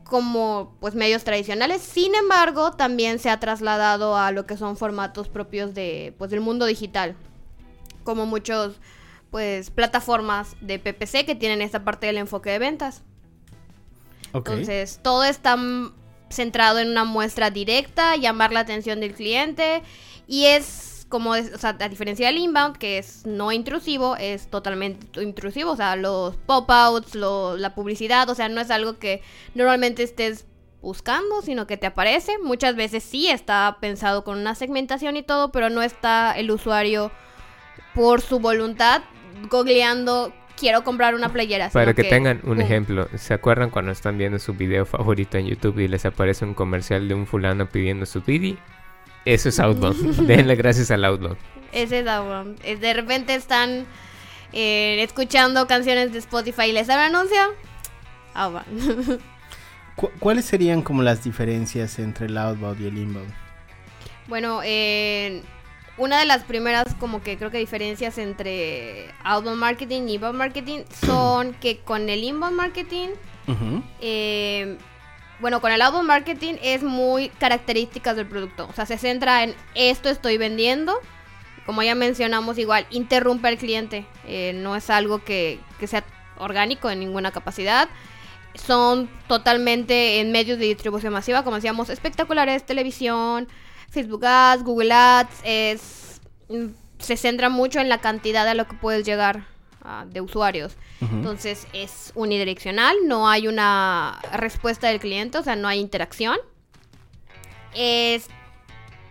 como 0.04 0.74
pues 0.80 0.94
medios 0.94 1.24
tradicionales. 1.24 1.82
Sin 1.82 2.14
embargo, 2.14 2.72
también 2.72 3.18
se 3.18 3.30
ha 3.30 3.40
trasladado 3.40 4.16
a 4.16 4.30
lo 4.30 4.46
que 4.46 4.56
son 4.56 4.76
formatos 4.76 5.28
propios 5.28 5.74
de 5.74 6.14
pues 6.18 6.30
del 6.30 6.40
mundo 6.40 6.66
digital, 6.66 7.16
como 8.04 8.26
muchos 8.26 8.76
pues 9.30 9.70
plataformas 9.70 10.56
de 10.60 10.78
PPC 10.78 11.24
que 11.26 11.34
tienen 11.34 11.60
esta 11.60 11.84
parte 11.84 12.06
del 12.06 12.18
enfoque 12.18 12.50
de 12.50 12.58
ventas. 12.58 13.02
Okay. 14.32 14.52
Entonces, 14.52 15.00
todo 15.02 15.24
está 15.24 15.56
centrado 16.30 16.78
en 16.80 16.88
una 16.88 17.04
muestra 17.04 17.50
directa, 17.50 18.16
llamar 18.16 18.52
la 18.52 18.60
atención 18.60 19.00
del 19.00 19.14
cliente 19.14 19.82
y 20.26 20.46
es 20.46 20.93
como, 21.14 21.37
es, 21.37 21.54
o 21.54 21.59
sea, 21.59 21.76
a 21.78 21.88
diferencia 21.88 22.26
del 22.26 22.38
inbound, 22.38 22.76
que 22.76 22.99
es 22.99 23.25
no 23.25 23.52
intrusivo, 23.52 24.16
es 24.16 24.49
totalmente 24.49 25.23
intrusivo, 25.23 25.71
o 25.71 25.76
sea, 25.76 25.94
los 25.94 26.35
pop-outs, 26.35 27.14
lo, 27.14 27.56
la 27.56 27.73
publicidad, 27.76 28.28
o 28.28 28.35
sea, 28.35 28.49
no 28.49 28.61
es 28.61 28.68
algo 28.73 28.99
que 28.99 29.23
normalmente 29.54 30.02
estés 30.02 30.44
buscando, 30.83 31.40
sino 31.42 31.68
que 31.68 31.76
te 31.76 31.87
aparece. 31.87 32.33
Muchas 32.42 32.75
veces 32.75 33.04
sí 33.04 33.28
está 33.28 33.76
pensado 33.80 34.25
con 34.25 34.40
una 34.40 34.56
segmentación 34.56 35.16
y 35.16 35.23
todo, 35.23 35.52
pero 35.52 35.71
no 35.71 35.83
está 35.83 36.33
el 36.33 36.50
usuario 36.50 37.12
por 37.94 38.21
su 38.21 38.40
voluntad 38.40 39.02
googleando 39.49 40.33
quiero 40.59 40.83
comprar 40.83 41.14
una 41.14 41.28
playera. 41.28 41.71
Para 41.71 41.94
que, 41.94 42.02
que, 42.02 42.11
tengan 42.11 42.40
un 42.42 42.61
ejemplo, 42.61 43.09
¿se 43.14 43.35
acuerdan 43.35 43.71
cuando 43.71 43.92
están 43.92 44.18
viendo 44.18 44.40
su 44.40 44.54
video 44.54 44.85
favorito 44.85 45.38
en 45.38 45.47
YouTube 45.47 45.78
y 45.78 45.87
les 45.87 46.04
aparece 46.06 46.44
un 46.44 46.54
comercial 46.54 47.06
de 47.06 47.14
un 47.14 47.28
fulano 47.28 47.68
pidiendo 47.68 48.04
su 48.04 48.21
Didi? 48.21 48.59
Eso 49.24 49.48
es 49.48 49.58
outbound. 49.58 50.16
Denle 50.26 50.56
gracias 50.56 50.90
al 50.90 51.04
outbound. 51.04 51.38
Ese 51.72 52.00
es 52.00 52.06
outbound. 52.06 52.60
De 52.60 52.94
repente 52.94 53.34
están 53.34 53.86
eh, 54.52 55.02
escuchando 55.02 55.66
canciones 55.66 56.12
de 56.12 56.18
Spotify 56.18 56.64
y 56.66 56.72
les 56.72 56.86
dan 56.86 57.10
un 57.10 57.16
anuncio. 57.16 57.38
Outbound. 58.34 59.20
¿Cu 59.96 60.10
¿Cuáles 60.18 60.44
serían 60.44 60.82
como 60.82 61.02
las 61.02 61.22
diferencias 61.22 61.98
entre 61.98 62.26
el 62.26 62.36
outbound 62.36 62.80
y 62.80 62.86
el 62.86 62.98
inbound? 62.98 63.32
Bueno, 64.26 64.60
eh, 64.64 65.42
una 65.96 66.18
de 66.18 66.26
las 66.26 66.42
primeras 66.42 66.94
como 66.94 67.22
que 67.22 67.36
creo 67.36 67.50
que 67.50 67.58
diferencias 67.58 68.18
entre 68.18 69.06
outbound 69.22 69.58
marketing 69.60 70.08
y 70.08 70.14
inbound 70.14 70.38
marketing 70.38 70.80
son 71.06 71.54
que 71.54 71.78
con 71.78 72.08
el 72.08 72.24
inbound 72.24 72.56
marketing 72.56 73.10
uh 73.46 73.52
-huh. 73.52 73.82
eh, 74.00 74.76
bueno, 75.40 75.60
con 75.60 75.72
el 75.72 75.82
outbound 75.82 76.06
marketing 76.06 76.54
es 76.62 76.82
muy 76.82 77.28
características 77.28 78.16
del 78.16 78.26
producto. 78.26 78.66
O 78.68 78.72
sea, 78.72 78.86
se 78.86 78.98
centra 78.98 79.42
en 79.42 79.54
esto 79.74 80.08
estoy 80.08 80.38
vendiendo. 80.38 80.98
Como 81.66 81.82
ya 81.82 81.94
mencionamos, 81.94 82.58
igual 82.58 82.86
interrumpe 82.90 83.48
al 83.48 83.58
cliente. 83.58 84.06
Eh, 84.26 84.52
no 84.54 84.76
es 84.76 84.90
algo 84.90 85.24
que, 85.24 85.58
que, 85.78 85.86
sea 85.86 86.04
orgánico 86.36 86.90
en 86.90 87.00
ninguna 87.00 87.32
capacidad. 87.32 87.88
Son 88.54 89.10
totalmente 89.26 90.20
en 90.20 90.30
medios 90.30 90.58
de 90.58 90.66
distribución 90.66 91.12
masiva, 91.12 91.42
como 91.42 91.56
decíamos, 91.56 91.90
espectaculares, 91.90 92.64
televisión, 92.64 93.48
Facebook 93.90 94.24
Ads, 94.24 94.62
Google 94.62 94.92
Ads. 94.92 95.40
Es, 95.42 96.20
se 96.98 97.16
centra 97.16 97.48
mucho 97.48 97.80
en 97.80 97.88
la 97.88 97.98
cantidad 97.98 98.46
a 98.46 98.54
lo 98.54 98.68
que 98.68 98.76
puedes 98.76 99.04
llegar 99.04 99.53
uh, 99.84 100.08
de 100.08 100.20
usuarios. 100.20 100.76
Uh 101.00 101.04
-huh. 101.04 101.10
Entonces 101.12 101.66
es 101.72 102.12
unidireccional, 102.14 102.96
no 103.06 103.28
hay 103.28 103.48
una 103.48 104.20
respuesta 104.32 104.88
del 104.88 105.00
cliente, 105.00 105.38
o 105.38 105.42
sea, 105.42 105.56
no 105.56 105.68
hay 105.68 105.80
interacción. 105.80 106.38
Es 107.74 108.28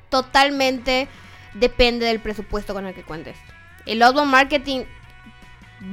totalmente 0.10 1.08
depende 1.54 2.06
del 2.06 2.20
presupuesto 2.20 2.74
con 2.74 2.86
el 2.86 2.94
que 2.94 3.04
cuentes. 3.04 3.38
El 3.86 4.02
outbound 4.02 4.32
marketing 4.32 4.84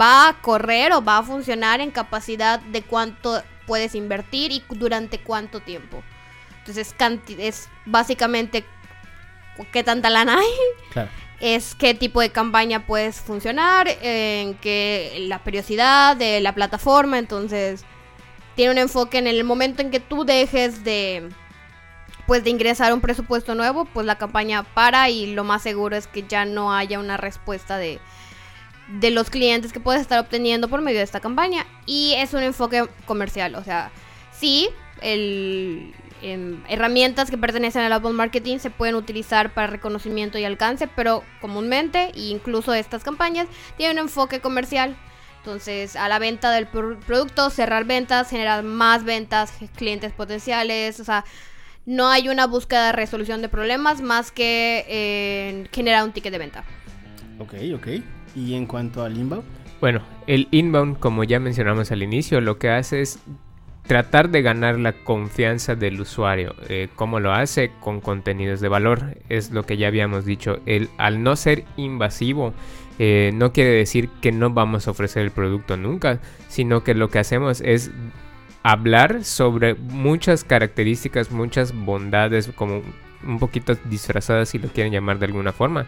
va 0.00 0.28
a 0.28 0.40
correr 0.40 0.92
o 0.92 1.02
va 1.02 1.18
a 1.18 1.22
funcionar 1.22 1.80
en 1.80 1.90
capacidad 1.90 2.60
de 2.60 2.82
cuánto 2.82 3.42
puedes 3.66 3.94
invertir 3.94 4.52
y 4.52 4.62
durante 4.70 5.18
cuánto 5.18 5.60
tiempo. 5.60 6.02
Entonces 6.58 6.94
es 7.38 7.68
básicamente 7.86 8.64
qué 9.72 9.82
tanta 9.82 10.10
lana 10.10 10.38
hay. 10.38 10.46
Claro 10.92 11.10
es 11.40 11.74
qué 11.74 11.94
tipo 11.94 12.20
de 12.20 12.30
campaña 12.30 12.86
puedes 12.86 13.20
funcionar, 13.20 13.88
en 14.02 14.54
qué 14.54 15.16
la 15.28 15.42
periodicidad 15.42 16.16
de 16.16 16.40
la 16.40 16.54
plataforma, 16.54 17.18
entonces 17.18 17.84
tiene 18.56 18.72
un 18.72 18.78
enfoque 18.78 19.18
en 19.18 19.26
el 19.26 19.42
momento 19.44 19.82
en 19.82 19.90
que 19.90 20.00
tú 20.00 20.24
dejes 20.24 20.84
de 20.84 21.28
pues 22.26 22.44
de 22.44 22.50
ingresar 22.50 22.92
un 22.92 23.00
presupuesto 23.00 23.56
nuevo, 23.56 23.86
pues 23.86 24.06
la 24.06 24.16
campaña 24.16 24.62
para 24.62 25.10
y 25.10 25.34
lo 25.34 25.42
más 25.42 25.62
seguro 25.62 25.96
es 25.96 26.06
que 26.06 26.24
ya 26.28 26.44
no 26.44 26.72
haya 26.72 27.00
una 27.00 27.16
respuesta 27.16 27.76
de 27.76 28.00
de 28.98 29.10
los 29.10 29.30
clientes 29.30 29.72
que 29.72 29.80
puedes 29.80 30.00
estar 30.02 30.18
obteniendo 30.18 30.68
por 30.68 30.80
medio 30.80 30.98
de 30.98 31.04
esta 31.04 31.20
campaña. 31.20 31.66
Y 31.86 32.14
es 32.16 32.34
un 32.34 32.42
enfoque 32.42 32.88
comercial, 33.06 33.54
o 33.54 33.64
sea, 33.64 33.90
sí, 34.32 34.68
el, 35.00 35.94
eh, 36.22 36.58
herramientas 36.68 37.30
que 37.30 37.38
pertenecen 37.38 37.82
al 37.82 37.92
outbound 37.92 38.16
marketing 38.16 38.58
se 38.58 38.70
pueden 38.70 38.94
utilizar 38.94 39.52
para 39.54 39.66
reconocimiento 39.66 40.38
y 40.38 40.44
alcance, 40.44 40.88
pero 40.88 41.22
comúnmente, 41.40 42.10
e 42.14 42.28
incluso 42.30 42.74
estas 42.74 43.04
campañas, 43.04 43.46
tienen 43.76 43.98
un 43.98 44.04
enfoque 44.04 44.40
comercial. 44.40 44.96
Entonces, 45.38 45.96
a 45.96 46.08
la 46.08 46.18
venta 46.18 46.50
del 46.50 46.66
producto, 46.66 47.48
cerrar 47.48 47.84
ventas, 47.84 48.28
generar 48.28 48.62
más 48.62 49.04
ventas, 49.04 49.54
clientes 49.74 50.12
potenciales, 50.12 51.00
o 51.00 51.04
sea, 51.04 51.24
no 51.86 52.08
hay 52.08 52.28
una 52.28 52.46
búsqueda 52.46 52.86
de 52.86 52.92
resolución 52.92 53.40
de 53.40 53.48
problemas 53.48 54.02
más 54.02 54.32
que 54.32 54.84
eh, 54.86 55.66
generar 55.72 56.04
un 56.04 56.12
ticket 56.12 56.32
de 56.32 56.38
venta. 56.38 56.64
Ok, 57.38 57.54
ok. 57.74 57.88
¿Y 58.36 58.54
en 58.54 58.66
cuanto 58.66 59.02
al 59.02 59.16
inbound? 59.16 59.44
Bueno, 59.80 60.02
el 60.26 60.46
inbound, 60.50 60.98
como 60.98 61.24
ya 61.24 61.40
mencionamos 61.40 61.90
al 61.90 62.02
inicio, 62.02 62.42
lo 62.42 62.58
que 62.58 62.68
hace 62.68 63.00
es 63.00 63.18
tratar 63.86 64.30
de 64.30 64.42
ganar 64.42 64.78
la 64.78 64.92
confianza 64.92 65.74
del 65.74 66.00
usuario. 66.00 66.54
Eh, 66.68 66.88
¿Cómo 66.94 67.20
lo 67.20 67.32
hace? 67.32 67.72
Con 67.80 68.00
contenidos 68.00 68.60
de 68.60 68.68
valor. 68.68 69.18
Es 69.28 69.50
lo 69.50 69.64
que 69.64 69.76
ya 69.76 69.88
habíamos 69.88 70.24
dicho. 70.24 70.60
El, 70.66 70.88
al 70.98 71.22
no 71.22 71.36
ser 71.36 71.64
invasivo, 71.76 72.54
eh, 72.98 73.32
no 73.34 73.52
quiere 73.52 73.70
decir 73.70 74.08
que 74.20 74.32
no 74.32 74.50
vamos 74.50 74.86
a 74.86 74.90
ofrecer 74.90 75.22
el 75.22 75.30
producto 75.30 75.76
nunca, 75.76 76.20
sino 76.48 76.84
que 76.84 76.94
lo 76.94 77.08
que 77.08 77.18
hacemos 77.18 77.60
es 77.62 77.90
hablar 78.62 79.24
sobre 79.24 79.74
muchas 79.74 80.44
características, 80.44 81.30
muchas 81.30 81.74
bondades, 81.74 82.50
como 82.54 82.82
un 83.24 83.38
poquito 83.38 83.74
disfrazadas 83.86 84.50
si 84.50 84.58
lo 84.58 84.68
quieren 84.68 84.92
llamar 84.92 85.18
de 85.18 85.26
alguna 85.26 85.52
forma. 85.52 85.86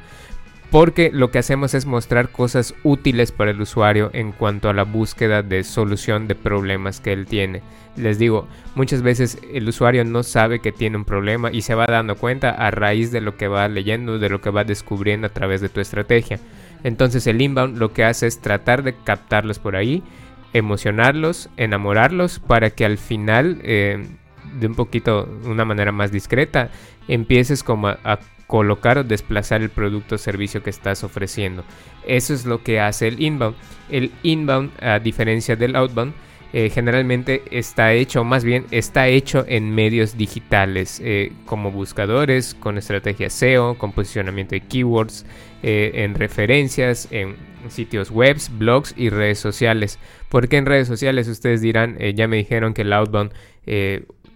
Porque 0.73 1.11
lo 1.13 1.31
que 1.31 1.39
hacemos 1.39 1.75
es 1.75 1.85
mostrar 1.85 2.31
cosas 2.31 2.75
útiles 2.83 3.31
para 3.31 3.51
el 3.51 3.61
usuario 3.61 4.09
en 4.15 4.33
cuanto 4.33 4.71
a 4.71 4.73
la 4.73 4.85
búsqueda 4.85 5.43
de 5.43 5.65
solución 5.65 6.27
de 6.27 6.35
problemas 6.35 6.99
que 6.99 7.13
él 7.13 7.27
tiene. 7.27 7.61
Les 7.95 8.19
digo, 8.19 8.49
muchas 8.75 9.03
veces 9.03 9.39
el 9.53 9.69
usuario 9.69 10.03
no 10.07 10.23
sabe 10.23 10.61
que 10.61 10.73
tiene 10.73 10.97
un 10.97 11.05
problema 11.05 11.53
y 11.53 11.61
se 11.61 11.75
va 11.75 11.85
dando 11.85 12.17
cuenta 12.17 12.53
a 12.53 12.71
raíz 12.71 13.13
de 13.13 13.21
lo 13.21 13.37
que 13.37 13.49
va 13.49 13.69
leyendo, 13.69 14.19
de 14.19 14.31
lo 14.31 14.41
que 14.41 14.49
va 14.49 14.65
descubriendo 14.65 15.27
a 15.27 15.31
través 15.31 15.61
de 15.61 15.69
tu 15.69 15.81
estrategia. 15.81 16.41
Entonces 16.85 17.27
el 17.27 17.43
inbound 17.43 17.77
lo 17.77 17.93
que 17.93 18.05
hace 18.05 18.27
es 18.27 18.41
tratar 18.41 18.83
de 18.83 18.95
captarlos 18.95 19.59
por 19.59 19.77
ahí, 19.77 20.03
emocionarlos, 20.55 21.51
enamorarlos 21.59 22.39
para 22.39 22.71
que 22.71 22.87
al 22.87 22.97
final, 22.97 23.59
eh, 23.63 24.07
de 24.59 24.67
un 24.69 24.75
poquito, 24.75 25.29
una 25.45 25.67
manera 25.67 25.93
más 25.93 26.11
discreta, 26.11 26.71
empieces 27.09 27.63
como 27.63 27.89
a 27.89 28.19
colocar 28.53 28.99
o 28.99 29.03
desplazar 29.03 29.63
el 29.63 29.71
producto 29.71 30.17
o 30.17 30.19
servicio 30.19 30.63
que 30.63 30.69
estás 30.69 31.05
ofreciendo. 31.05 31.65
Eso 32.07 32.35
es 32.35 32.45
lo 32.45 32.63
que 32.63 32.81
hace 32.81 33.09
el 33.09 33.19
inbound. 33.19 33.57
El 33.89 34.13
inbound, 34.23 34.73
a 34.83 34.99
diferencia 34.99 35.57
del 35.57 35.75
outbound, 35.75 36.13
eh, 36.53 36.69
generalmente 36.69 37.45
está 37.51 37.95
hecho, 37.95 38.21
o 38.21 38.25
más 38.25 38.45
bien 38.45 38.67
está 38.71 39.09
hecho 39.09 39.47
en 39.49 39.75
medios 39.75 40.19
digitales, 40.19 41.01
eh, 41.03 41.33
como 41.47 41.71
buscadores, 41.71 42.53
con 42.53 42.77
estrategia 42.77 43.31
SEO, 43.31 43.79
con 43.79 43.93
posicionamiento 43.93 44.55
de 44.55 44.61
keywords, 44.61 45.25
eh, 45.63 45.93
en 46.05 46.15
referencias, 46.15 47.09
en 47.11 47.37
sitios 47.71 48.11
web, 48.11 48.37
blogs 48.59 48.93
y 48.99 49.09
redes 49.09 49.39
sociales. 49.39 49.99
Porque 50.29 50.59
en 50.59 50.67
redes 50.67 50.89
sociales 50.89 51.27
ustedes 51.27 51.63
dirán, 51.63 51.97
ya 52.15 52.29
me 52.29 52.37
dijeron 52.37 52.75
que 52.75 52.83
el 52.83 52.93
outbound 52.93 53.33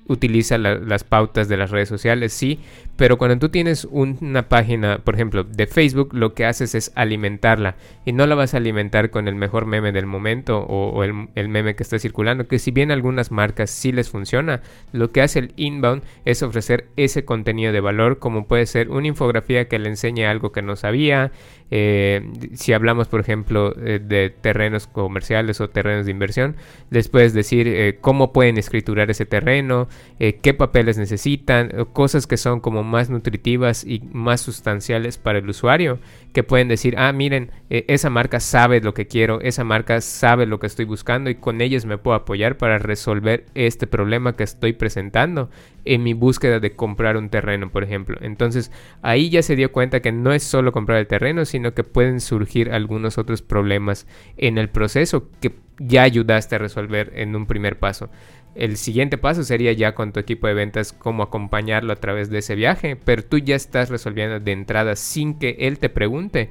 utiliza 0.08 0.58
las 0.58 1.04
pautas 1.04 1.48
de 1.48 1.56
las 1.56 1.70
redes 1.70 1.88
sociales, 1.88 2.32
sí, 2.32 2.60
pero 2.96 3.18
cuando 3.18 3.38
tú 3.38 3.48
tienes 3.50 3.86
una 3.90 4.48
página, 4.48 4.98
por 4.98 5.14
ejemplo, 5.14 5.44
de 5.44 5.66
Facebook, 5.66 6.10
lo 6.12 6.34
que 6.34 6.46
haces 6.46 6.74
es 6.74 6.92
alimentarla 6.94 7.76
y 8.04 8.12
no 8.12 8.26
la 8.26 8.34
vas 8.34 8.54
a 8.54 8.56
alimentar 8.56 9.10
con 9.10 9.28
el 9.28 9.34
mejor 9.34 9.66
meme 9.66 9.92
del 9.92 10.06
momento 10.06 10.60
o, 10.60 11.04
el, 11.04 11.48
meme 11.48 11.76
que 11.76 11.82
está 11.82 11.98
circulando, 11.98 12.48
que 12.48 12.58
si 12.58 12.70
bien 12.70 12.90
algunas 12.90 13.30
marcas 13.30 13.70
sí 13.70 13.92
les 13.92 14.08
funciona, 14.08 14.62
lo 14.92 15.10
que 15.10 15.20
hace 15.20 15.40
el 15.40 15.52
inbound 15.56 16.02
es 16.24 16.42
ofrecer 16.42 16.88
ese 16.96 17.24
contenido 17.24 17.72
de 17.72 17.80
valor, 17.80 18.18
como 18.18 18.46
puede 18.46 18.66
ser 18.66 18.88
una 18.90 19.08
infografía 19.08 19.68
que 19.68 19.78
le 19.78 19.88
enseñe 19.88 20.24
algo 20.24 20.52
que 20.52 20.62
no 20.62 20.76
sabía, 20.76 21.32
eh, 21.70 22.22
si 22.54 22.72
hablamos, 22.72 23.08
por 23.08 23.20
ejemplo, 23.20 23.74
eh, 23.76 23.98
de 24.02 24.30
terrenos 24.30 24.86
comerciales 24.86 25.60
o 25.60 25.68
terrenos 25.68 26.06
de 26.06 26.12
inversión, 26.12 26.56
les 26.90 27.08
puedes 27.08 27.34
decir 27.34 27.66
eh, 27.66 27.98
cómo 28.00 28.32
pueden 28.32 28.56
escriturar 28.56 29.10
ese 29.10 29.26
terreno, 29.26 29.88
qué 30.18 30.54
papeles 30.54 30.96
necesitan, 30.96 31.70
cosas 31.92 32.26
que 32.26 32.36
son 32.36 32.60
como 32.60 32.82
más 32.82 33.10
nutritivas 33.10 33.84
y 33.84 34.02
más 34.12 34.40
sustanciales 34.40 35.18
para 35.18 35.38
el 35.40 35.48
usuario, 35.48 35.98
que 36.32 36.42
pueden 36.42 36.68
decir, 36.68 36.94
ah, 36.98 37.12
miren, 37.12 37.50
esa 37.68 38.08
marca 38.08 38.40
sabe 38.40 38.80
lo 38.80 38.94
que 38.94 39.06
quiero, 39.06 39.40
esa 39.40 39.64
marca 39.64 40.00
sabe 40.00 40.46
lo 40.46 40.58
que 40.58 40.66
estoy 40.66 40.86
buscando 40.86 41.28
y 41.30 41.34
con 41.34 41.60
ellos 41.60 41.84
me 41.84 41.98
puedo 41.98 42.16
apoyar 42.16 42.56
para 42.56 42.78
resolver 42.78 43.44
este 43.54 43.86
problema 43.86 44.34
que 44.34 44.44
estoy 44.44 44.72
presentando 44.72 45.50
en 45.84 46.02
mi 46.02 46.14
búsqueda 46.14 46.60
de 46.60 46.72
comprar 46.72 47.16
un 47.16 47.28
terreno, 47.28 47.70
por 47.70 47.84
ejemplo. 47.84 48.18
Entonces 48.20 48.72
ahí 49.02 49.30
ya 49.30 49.42
se 49.42 49.56
dio 49.56 49.72
cuenta 49.72 50.00
que 50.00 50.12
no 50.12 50.32
es 50.32 50.42
solo 50.42 50.72
comprar 50.72 50.98
el 50.98 51.06
terreno, 51.06 51.44
sino 51.44 51.74
que 51.74 51.84
pueden 51.84 52.20
surgir 52.20 52.72
algunos 52.72 53.18
otros 53.18 53.42
problemas 53.42 54.06
en 54.36 54.58
el 54.58 54.68
proceso 54.68 55.30
que 55.40 55.54
ya 55.78 56.02
ayudaste 56.02 56.56
a 56.56 56.58
resolver 56.58 57.12
en 57.14 57.36
un 57.36 57.46
primer 57.46 57.78
paso. 57.78 58.10
El 58.56 58.78
siguiente 58.78 59.18
paso 59.18 59.44
sería 59.44 59.72
ya 59.72 59.94
con 59.94 60.12
tu 60.12 60.20
equipo 60.20 60.46
de 60.46 60.54
ventas 60.54 60.92
cómo 60.92 61.22
acompañarlo 61.22 61.92
a 61.92 61.96
través 61.96 62.30
de 62.30 62.38
ese 62.38 62.54
viaje, 62.54 62.96
pero 62.96 63.22
tú 63.22 63.38
ya 63.38 63.54
estás 63.54 63.90
resolviendo 63.90 64.40
de 64.40 64.52
entrada 64.52 64.96
sin 64.96 65.38
que 65.38 65.56
él 65.60 65.78
te 65.78 65.90
pregunte 65.90 66.48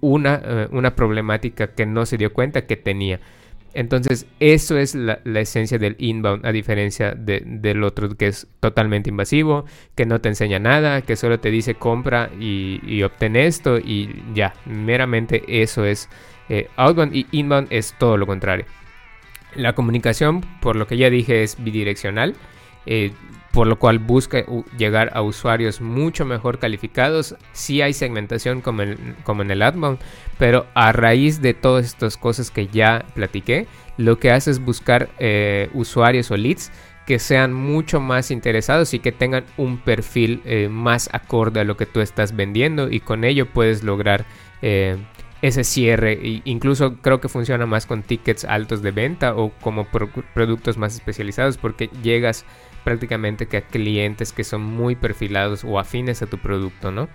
una, 0.00 0.40
eh, 0.44 0.68
una 0.70 0.94
problemática 0.94 1.68
que 1.68 1.86
no 1.86 2.04
se 2.04 2.18
dio 2.18 2.32
cuenta 2.34 2.66
que 2.66 2.76
tenía. 2.76 3.20
Entonces, 3.76 4.26
eso 4.40 4.78
es 4.78 4.94
la, 4.94 5.20
esencia 5.34 5.78
del 5.78 5.96
inbound, 5.98 6.46
a 6.46 6.52
diferencia 6.52 7.14
del 7.14 7.84
otro 7.84 8.08
que 8.16 8.28
es 8.28 8.46
totalmente 8.60 9.10
invasivo, 9.10 9.66
que 9.94 10.06
no 10.06 10.18
te 10.22 10.30
enseña 10.30 10.58
nada, 10.58 11.02
que 11.02 11.14
solo 11.14 11.40
te 11.40 11.50
dice 11.50 11.74
compra 11.74 12.30
y, 12.40 13.02
obtén 13.02 13.36
esto 13.36 13.78
y 13.78 14.22
ya, 14.34 14.54
meramente 14.64 15.42
eso 15.46 15.84
es 15.84 16.08
eh, 16.48 16.68
outbound 16.76 17.14
y 17.14 17.26
inbound 17.32 17.68
es 17.70 17.94
todo 17.98 18.16
lo 18.16 18.26
contrario. 18.26 18.64
La 19.56 19.74
comunicación, 19.74 20.42
por 20.60 20.76
lo 20.76 20.86
que 20.86 20.96
ya 20.96 21.10
dije, 21.10 21.42
es 21.42 21.62
bidireccional. 21.62 22.34
Eh, 22.86 23.12
por 23.56 23.66
lo 23.66 23.78
cual 23.78 23.98
busca 23.98 24.44
llegar 24.76 25.12
a 25.14 25.22
usuarios 25.22 25.80
mucho 25.80 26.26
mejor 26.26 26.58
calificados. 26.58 27.36
Si 27.54 27.80
hay 27.80 27.94
segmentación 27.94 28.60
como, 28.60 28.82
en 28.82 29.50
el 29.50 29.62
AdMount, 29.62 29.98
pero 30.36 30.66
a 30.74 30.92
raíz 30.92 31.40
de 31.40 31.54
todas 31.54 31.86
estas 31.86 32.18
cosas 32.18 32.50
que 32.50 32.66
ya 32.66 33.06
platiqué, 33.14 33.66
lo 33.96 34.18
que 34.18 34.30
hace 34.30 34.50
es 34.50 34.62
buscar 34.62 35.08
eh, 35.18 35.70
usuarios 35.72 36.30
o 36.30 36.36
leads 36.36 36.70
que 37.06 37.18
sean 37.18 37.54
mucho 37.54 37.98
más 37.98 38.30
interesados 38.30 38.92
y 38.92 38.98
que 38.98 39.10
tengan 39.10 39.44
un 39.56 39.78
perfil 39.78 40.42
eh, 40.44 40.68
más 40.68 41.08
acorde 41.14 41.60
a 41.60 41.64
lo 41.64 41.78
que 41.78 41.86
tú 41.86 42.00
estás 42.00 42.36
vendiendo 42.36 42.90
y 42.90 43.00
con 43.00 43.24
ello 43.24 43.46
puedes 43.46 43.82
lograr 43.82 44.26
ese 45.42 45.64
cierre. 45.64 46.12
E 46.22 46.42
incluso 46.44 46.96
creo 46.96 47.20
que 47.20 47.28
funciona 47.28 47.66
más 47.66 47.86
con 47.86 48.02
tickets 48.02 48.44
altos 48.44 48.82
de 48.82 48.90
venta 48.90 49.34
o 49.34 49.50
como 49.60 49.86
productos 50.34 50.76
más 50.76 50.94
especializados 50.94 51.56
porque 51.58 51.88
llegas 52.02 52.44
prácticamente 52.84 53.46
que 53.46 53.58
a 53.58 53.62
clientes 53.62 54.32
que 54.32 54.44
son 54.44 54.62
muy 54.62 54.94
perfilados 54.94 55.64
o 55.64 55.78
afines 55.78 56.22
a 56.22 56.26
tu 56.26 56.38
producto, 56.38 56.90
¿no? 56.90 57.08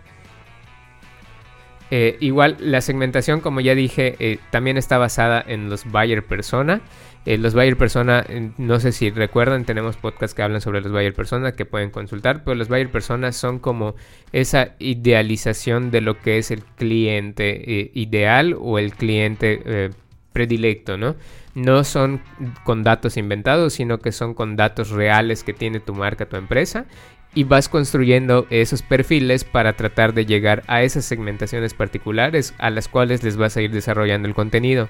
Eh, 1.91 2.15
igual 2.21 2.55
la 2.59 2.79
segmentación, 2.79 3.41
como 3.41 3.59
ya 3.59 3.75
dije, 3.75 4.15
eh, 4.19 4.39
también 4.49 4.77
está 4.77 4.97
basada 4.97 5.43
en 5.45 5.69
los 5.69 5.85
buyer 5.85 6.25
persona. 6.25 6.81
Eh, 7.25 7.37
los 7.37 7.53
buyer 7.53 7.77
persona, 7.77 8.25
no 8.57 8.79
sé 8.79 8.93
si 8.93 9.11
recuerdan, 9.11 9.65
tenemos 9.65 9.97
podcasts 9.97 10.33
que 10.33 10.41
hablan 10.41 10.61
sobre 10.61 10.81
los 10.81 10.91
buyer 10.91 11.13
persona 11.13 11.51
que 11.51 11.65
pueden 11.65 11.91
consultar, 11.91 12.43
pero 12.43 12.55
los 12.55 12.69
buyer 12.69 12.89
persona 12.89 13.31
son 13.33 13.59
como 13.59 13.93
esa 14.31 14.75
idealización 14.79 15.91
de 15.91 16.01
lo 16.01 16.17
que 16.17 16.39
es 16.39 16.49
el 16.49 16.63
cliente 16.63 17.91
ideal 17.93 18.55
o 18.59 18.79
el 18.79 18.93
cliente 18.93 19.91
predilecto, 20.33 20.97
¿no? 20.97 21.15
no 21.55 21.83
son 21.83 22.21
con 22.63 22.83
datos 22.83 23.17
inventados, 23.17 23.73
sino 23.73 23.99
que 23.99 24.11
son 24.11 24.33
con 24.33 24.55
datos 24.55 24.89
reales 24.89 25.43
que 25.43 25.53
tiene 25.53 25.79
tu 25.79 25.93
marca, 25.93 26.27
tu 26.27 26.37
empresa. 26.37 26.85
Y 27.33 27.45
vas 27.45 27.69
construyendo 27.69 28.45
esos 28.49 28.81
perfiles 28.81 29.43
para 29.43 29.73
tratar 29.73 30.13
de 30.13 30.25
llegar 30.25 30.63
a 30.67 30.83
esas 30.83 31.05
segmentaciones 31.05 31.73
particulares 31.73 32.53
a 32.57 32.69
las 32.69 32.87
cuales 32.87 33.23
les 33.23 33.37
vas 33.37 33.55
a 33.55 33.61
ir 33.61 33.71
desarrollando 33.71 34.27
el 34.27 34.33
contenido. 34.33 34.89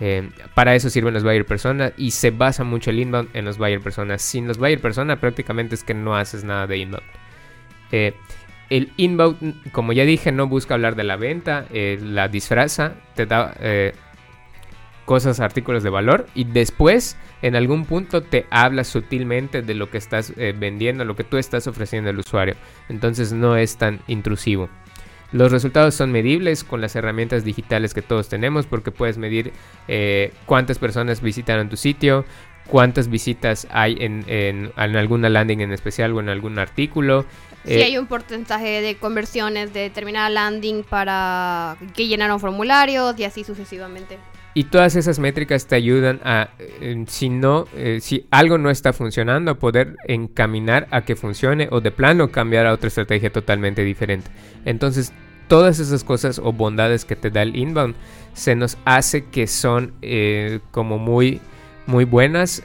Eh, 0.00 0.30
para 0.54 0.74
eso 0.74 0.88
sirven 0.88 1.12
los 1.14 1.22
buyer 1.22 1.44
persona 1.44 1.92
y 1.96 2.12
se 2.12 2.30
basa 2.30 2.64
mucho 2.64 2.90
el 2.90 2.98
inbound 2.98 3.28
en 3.34 3.44
los 3.44 3.58
buyer 3.58 3.80
personas. 3.80 4.22
Sin 4.22 4.48
los 4.48 4.58
buyer 4.58 4.80
persona 4.80 5.20
prácticamente 5.20 5.74
es 5.74 5.84
que 5.84 5.94
no 5.94 6.16
haces 6.16 6.44
nada 6.44 6.66
de 6.66 6.78
inbound. 6.78 7.04
Eh, 7.92 8.14
el 8.70 8.90
inbound, 8.96 9.70
como 9.70 9.92
ya 9.92 10.04
dije, 10.04 10.32
no 10.32 10.46
busca 10.46 10.74
hablar 10.74 10.96
de 10.96 11.04
la 11.04 11.16
venta, 11.16 11.66
eh, 11.72 11.98
la 12.02 12.28
disfraza, 12.28 12.94
te 13.14 13.26
da 13.26 13.54
cosas, 15.04 15.40
artículos 15.40 15.82
de 15.82 15.90
valor 15.90 16.26
y 16.34 16.44
después 16.44 17.16
en 17.42 17.56
algún 17.56 17.84
punto 17.84 18.22
te 18.22 18.46
habla 18.50 18.84
sutilmente 18.84 19.62
de 19.62 19.74
lo 19.74 19.90
que 19.90 19.98
estás 19.98 20.32
eh, 20.36 20.54
vendiendo, 20.56 21.04
lo 21.04 21.16
que 21.16 21.24
tú 21.24 21.36
estás 21.36 21.66
ofreciendo 21.66 22.10
al 22.10 22.18
usuario. 22.18 22.54
Entonces 22.88 23.32
no 23.32 23.56
es 23.56 23.76
tan 23.76 24.00
intrusivo. 24.06 24.68
Los 25.32 25.50
resultados 25.50 25.94
son 25.94 26.12
medibles 26.12 26.62
con 26.62 26.80
las 26.80 26.94
herramientas 26.94 27.42
digitales 27.44 27.94
que 27.94 28.02
todos 28.02 28.28
tenemos 28.28 28.66
porque 28.66 28.90
puedes 28.90 29.16
medir 29.16 29.52
eh, 29.88 30.32
cuántas 30.44 30.78
personas 30.78 31.22
visitaron 31.22 31.70
tu 31.70 31.76
sitio, 31.76 32.26
cuántas 32.66 33.08
visitas 33.08 33.66
hay 33.70 33.96
en, 33.98 34.24
en, 34.28 34.72
alguna 34.76 35.30
landing 35.30 35.60
en 35.60 35.72
especial 35.72 36.12
o 36.12 36.20
en 36.20 36.28
algún 36.28 36.58
artículo. 36.58 37.24
Si 37.64 37.74
eh, 37.74 37.84
hay 37.84 37.98
un 37.98 38.06
porcentaje 38.06 38.82
de 38.82 38.96
conversiones 38.96 39.72
de 39.72 39.80
determinada 39.80 40.28
landing 40.28 40.84
para 40.84 41.76
que 41.94 42.08
llenaron 42.08 42.38
formularios 42.38 43.18
y 43.18 43.24
así 43.24 43.42
sucesivamente. 43.42 44.18
Y 44.54 44.64
todas 44.64 44.96
esas 44.96 45.18
métricas 45.18 45.66
te 45.66 45.76
ayudan 45.76 46.20
a, 46.24 46.50
eh, 46.58 47.04
si 47.08 47.30
no, 47.30 47.66
eh, 47.74 47.98
si 48.02 48.26
algo 48.30 48.58
no 48.58 48.68
está 48.68 48.92
funcionando, 48.92 49.58
poder 49.58 49.96
encaminar 50.06 50.88
a 50.90 51.02
que 51.02 51.16
funcione 51.16 51.68
o 51.70 51.80
de 51.80 51.90
plano 51.90 52.30
cambiar 52.30 52.66
a 52.66 52.74
otra 52.74 52.88
estrategia 52.88 53.32
totalmente 53.32 53.82
diferente. 53.82 54.30
Entonces, 54.66 55.12
todas 55.48 55.78
esas 55.78 56.04
cosas 56.04 56.38
o 56.38 56.52
bondades 56.52 57.06
que 57.06 57.16
te 57.16 57.30
da 57.30 57.42
el 57.42 57.56
inbound 57.56 57.94
se 58.34 58.54
nos 58.54 58.76
hace 58.84 59.24
que 59.24 59.46
son 59.46 59.94
eh, 60.02 60.60
como 60.70 60.98
muy, 60.98 61.40
muy 61.86 62.04
buenas 62.04 62.62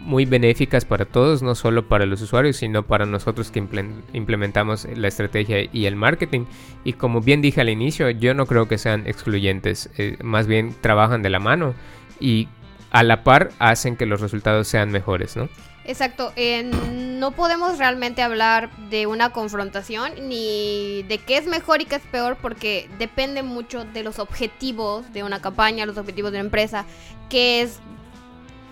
muy 0.00 0.24
benéficas 0.24 0.84
para 0.84 1.04
todos, 1.04 1.42
no 1.42 1.54
solo 1.54 1.88
para 1.88 2.06
los 2.06 2.20
usuarios, 2.22 2.56
sino 2.56 2.84
para 2.84 3.06
nosotros 3.06 3.50
que 3.50 3.64
implementamos 4.12 4.86
la 4.96 5.08
estrategia 5.08 5.68
y 5.72 5.86
el 5.86 5.96
marketing. 5.96 6.46
Y 6.84 6.94
como 6.94 7.20
bien 7.20 7.42
dije 7.42 7.60
al 7.60 7.68
inicio, 7.68 8.10
yo 8.10 8.34
no 8.34 8.46
creo 8.46 8.66
que 8.68 8.78
sean 8.78 9.06
excluyentes, 9.06 9.90
eh, 9.98 10.16
más 10.22 10.46
bien 10.46 10.74
trabajan 10.80 11.22
de 11.22 11.30
la 11.30 11.38
mano 11.38 11.74
y 12.18 12.48
a 12.90 13.02
la 13.02 13.22
par 13.22 13.50
hacen 13.58 13.96
que 13.96 14.06
los 14.06 14.20
resultados 14.20 14.68
sean 14.68 14.90
mejores, 14.90 15.36
¿no? 15.36 15.48
Exacto, 15.84 16.32
eh, 16.36 16.62
no 16.62 17.32
podemos 17.32 17.78
realmente 17.78 18.22
hablar 18.22 18.70
de 18.90 19.06
una 19.06 19.30
confrontación 19.30 20.12
ni 20.28 21.02
de 21.04 21.18
qué 21.18 21.38
es 21.38 21.46
mejor 21.46 21.80
y 21.80 21.86
qué 21.86 21.96
es 21.96 22.02
peor 22.02 22.36
porque 22.40 22.88
depende 22.98 23.42
mucho 23.42 23.84
de 23.84 24.02
los 24.02 24.18
objetivos 24.18 25.10
de 25.12 25.24
una 25.24 25.40
campaña, 25.40 25.86
los 25.86 25.96
objetivos 25.96 26.32
de 26.32 26.38
una 26.38 26.46
empresa, 26.46 26.84
que 27.30 27.62
es, 27.62 27.80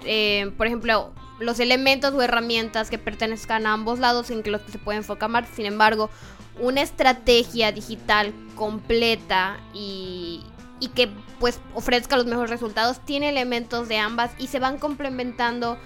eh, 0.04 0.50
por 0.56 0.66
ejemplo, 0.66 1.12
los 1.40 1.60
elementos 1.60 2.12
o 2.14 2.22
herramientas 2.22 2.90
que 2.90 2.98
pertenezcan 2.98 3.66
a 3.66 3.72
ambos 3.72 3.98
lados 3.98 4.30
en 4.30 4.42
que 4.42 4.50
los 4.50 4.62
que 4.62 4.72
se 4.72 4.78
pueden 4.78 4.98
enfocar 4.98 5.30
más. 5.30 5.48
Sin 5.54 5.66
embargo, 5.66 6.10
una 6.58 6.82
estrategia 6.82 7.70
digital 7.72 8.32
completa 8.56 9.58
y, 9.72 10.44
y 10.80 10.88
que 10.88 11.08
pues 11.38 11.60
ofrezca 11.74 12.16
los 12.16 12.26
mejores 12.26 12.50
resultados 12.50 13.00
tiene 13.04 13.28
elementos 13.28 13.88
de 13.88 13.98
ambas 13.98 14.32
y 14.38 14.48
se 14.48 14.58
van 14.58 14.78
complementando 14.78 15.78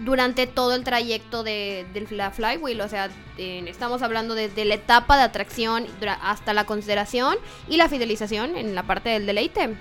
durante 0.00 0.46
todo 0.46 0.74
el 0.74 0.82
trayecto 0.82 1.44
de, 1.44 1.86
de 1.92 2.06
la 2.16 2.32
flywheel. 2.32 2.80
O 2.80 2.88
sea, 2.88 3.10
estamos 3.36 4.02
hablando 4.02 4.34
desde 4.34 4.64
la 4.64 4.74
etapa 4.74 5.16
de 5.16 5.22
atracción 5.22 5.86
hasta 6.22 6.52
la 6.52 6.64
consideración 6.64 7.36
y 7.68 7.76
la 7.76 7.88
fidelización 7.88 8.56
en 8.56 8.74
la 8.74 8.82
parte 8.82 9.10
del 9.10 9.26
deleite. 9.26 9.76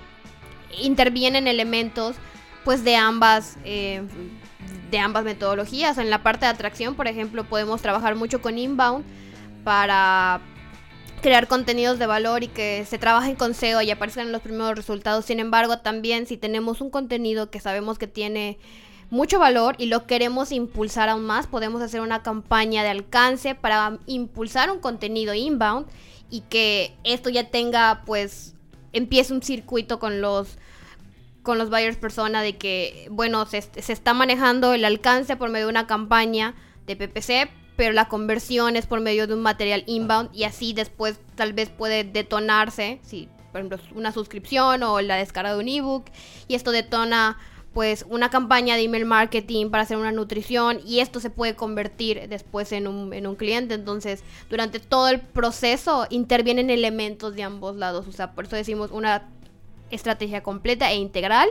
Intervienen 0.80 1.48
elementos 1.48 2.16
pues 2.64 2.84
de 2.84 2.96
ambas 2.96 3.58
eh, 3.64 4.02
de 4.92 5.00
ambas 5.00 5.24
metodologías. 5.24 5.98
En 5.98 6.10
la 6.10 6.22
parte 6.22 6.46
de 6.46 6.52
atracción, 6.52 6.96
por 6.96 7.08
ejemplo, 7.08 7.46
podemos 7.46 7.82
trabajar 7.82 8.16
mucho 8.16 8.42
con 8.42 8.58
inbound 8.58 9.06
para 9.64 10.42
crear 11.22 11.48
contenidos 11.48 12.00
de 12.00 12.08
valor 12.08 12.44
y 12.44 12.48
que 12.48 12.86
se 12.86 12.98
trabajen 12.98 13.36
con 13.36 13.54
SEO 13.54 13.82
y 13.82 13.92
aparezcan 13.92 14.32
los 14.32 14.42
primeros 14.42 14.76
resultados. 14.76 15.26
Sin 15.26 15.40
embargo, 15.40 15.80
también 15.80 16.26
si 16.28 16.38
tenemos 16.38 16.82
un 16.82 16.90
contenido 16.90 17.50
que 17.50 17.60
sabemos 17.60 17.98
que 17.98 18.08
tiene 18.08 18.58
mucho 19.10 19.40
valor 19.40 19.76
y 19.78 19.86
lo 19.86 20.08
queremos 20.08 20.52
impulsar 20.52 21.10
aún 21.10 21.26
más, 21.26 21.48
podemos 21.48 21.82
hacer 21.82 22.02
una 22.02 22.24
campaña 22.24 22.84
de 22.84 22.90
alcance 22.90 23.56
para 23.56 24.00
impulsar 24.08 24.72
un 24.72 24.80
contenido 24.80 25.34
inbound 25.34 25.86
y 26.30 26.42
que 26.42 26.96
esto 27.04 27.30
ya 27.30 27.50
tenga 27.50 28.04
pues 28.06 28.56
empiece 28.94 29.34
un 29.34 29.44
circuito 29.44 30.00
con 30.00 30.22
los 30.22 30.58
con 31.44 31.58
los 31.58 31.70
buyers 31.70 31.98
persona 31.98 32.42
de 32.42 32.58
que 32.58 33.08
bueno 33.12 33.46
se, 33.46 33.62
se 33.62 33.94
está 33.94 34.14
manejando 34.14 34.74
el 34.74 34.86
alcance 34.86 35.36
por 35.36 35.50
medio 35.50 35.68
de 35.68 35.72
una 35.72 35.88
campaña 35.88 36.56
de 36.86 36.96
PPC 36.96 37.50
pero 37.76 37.94
la 37.94 38.08
conversión 38.08 38.76
es 38.76 38.86
por 38.86 39.00
medio 39.00 39.28
de 39.28 39.34
un 39.34 39.42
material 39.42 39.84
inbound 39.88 40.30
y 40.34 40.44
así 40.44 40.74
después 40.74 41.20
tal 41.36 41.54
vez 41.54 41.70
puede 41.70 42.04
detonarse 42.04 43.00
si 43.02 43.28
por 43.52 43.62
ejemplo 43.62 43.80
una 43.96 44.12
suscripción 44.12 44.84
o 44.84 45.02
la 45.02 45.16
descarga 45.16 45.54
de 45.54 45.60
un 45.60 45.68
ebook 45.68 46.06
y 46.48 46.56
esto 46.56 46.72
detona 46.72 47.38
pues 47.74 48.06
una 48.10 48.30
campaña 48.30 48.76
de 48.76 48.84
email 48.84 49.06
marketing 49.06 49.70
para 49.70 49.84
hacer 49.84 49.98
una 49.98 50.12
nutrición 50.12 50.80
y 50.86 51.00
esto 51.00 51.20
se 51.20 51.30
puede 51.30 51.56
convertir 51.56 52.28
después 52.28 52.72
en 52.74 52.88
un, 52.88 53.14
en 53.14 53.28
un 53.28 53.36
cliente. 53.36 53.76
Entonces, 53.76 54.24
durante 54.50 54.80
todo 54.80 55.08
el 55.08 55.22
proceso 55.22 56.06
intervienen 56.10 56.70
elementos 56.70 57.34
de 57.34 57.44
ambos 57.44 57.78
lados. 57.78 58.08
O 58.08 58.12
sea, 58.12 58.34
por 58.34 58.46
eso 58.46 58.58
decimos 58.58 58.92
una 58.92 59.30
estrategia 59.92 60.42
completa 60.42 60.92
e 60.92 60.96
integral 60.96 61.50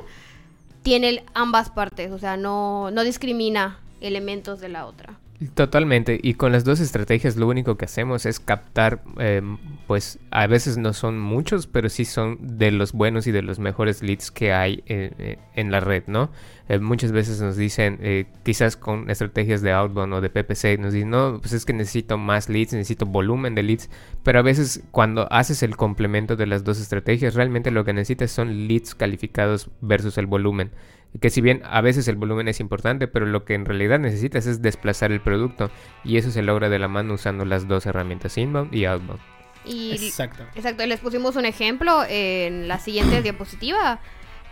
tiene 0.82 1.24
ambas 1.34 1.70
partes. 1.70 2.12
O 2.12 2.18
sea, 2.18 2.36
no, 2.36 2.90
no 2.90 3.04
discrimina 3.04 3.78
elementos 4.00 4.60
de 4.60 4.68
la 4.68 4.86
otra. 4.86 5.18
Totalmente, 5.54 6.20
y 6.22 6.34
con 6.34 6.52
las 6.52 6.64
dos 6.64 6.80
estrategias 6.80 7.36
lo 7.36 7.48
único 7.48 7.78
que 7.78 7.86
hacemos 7.86 8.26
es 8.26 8.40
captar, 8.40 9.02
eh, 9.18 9.40
pues 9.86 10.18
a 10.30 10.46
veces 10.46 10.76
no 10.76 10.92
son 10.92 11.18
muchos, 11.18 11.66
pero 11.66 11.88
sí 11.88 12.04
son 12.04 12.36
de 12.58 12.70
los 12.70 12.92
buenos 12.92 13.26
y 13.26 13.32
de 13.32 13.40
los 13.40 13.58
mejores 13.58 14.02
leads 14.02 14.30
que 14.30 14.52
hay 14.52 14.82
eh, 14.84 15.12
eh, 15.18 15.38
en 15.54 15.70
la 15.70 15.80
red, 15.80 16.02
¿no? 16.08 16.30
Eh, 16.68 16.78
muchas 16.78 17.10
veces 17.10 17.40
nos 17.40 17.56
dicen, 17.56 17.98
eh, 18.02 18.26
quizás 18.42 18.76
con 18.76 19.08
estrategias 19.08 19.62
de 19.62 19.72
outbound 19.72 20.12
o 20.12 20.20
de 20.20 20.28
PPC, 20.28 20.78
nos 20.78 20.92
dicen, 20.92 21.08
no, 21.08 21.38
pues 21.40 21.54
es 21.54 21.64
que 21.64 21.72
necesito 21.72 22.18
más 22.18 22.50
leads, 22.50 22.74
necesito 22.74 23.06
volumen 23.06 23.54
de 23.54 23.62
leads, 23.62 23.88
pero 24.22 24.40
a 24.40 24.42
veces 24.42 24.82
cuando 24.90 25.26
haces 25.32 25.62
el 25.62 25.74
complemento 25.74 26.36
de 26.36 26.48
las 26.48 26.64
dos 26.64 26.78
estrategias, 26.78 27.34
realmente 27.34 27.70
lo 27.70 27.86
que 27.86 27.94
necesitas 27.94 28.30
son 28.30 28.68
leads 28.68 28.94
calificados 28.94 29.70
versus 29.80 30.18
el 30.18 30.26
volumen 30.26 30.70
que 31.18 31.30
si 31.30 31.40
bien 31.40 31.62
a 31.64 31.80
veces 31.80 32.06
el 32.08 32.16
volumen 32.16 32.48
es 32.48 32.60
importante, 32.60 33.08
pero 33.08 33.26
lo 33.26 33.44
que 33.44 33.54
en 33.54 33.64
realidad 33.64 33.98
necesitas 33.98 34.46
es 34.46 34.62
desplazar 34.62 35.10
el 35.10 35.20
producto 35.20 35.70
y 36.04 36.18
eso 36.18 36.30
se 36.30 36.42
logra 36.42 36.68
de 36.68 36.78
la 36.78 36.88
mano 36.88 37.14
usando 37.14 37.44
las 37.44 37.66
dos 37.66 37.86
herramientas 37.86 38.38
inbound 38.38 38.74
y 38.74 38.84
outbound. 38.84 39.20
Y 39.64 39.92
Exacto. 39.92 40.44
Exacto, 40.54 40.86
les 40.86 41.00
pusimos 41.00 41.36
un 41.36 41.44
ejemplo 41.44 42.04
en 42.08 42.68
la 42.68 42.78
siguiente 42.78 43.22
diapositiva, 43.22 44.00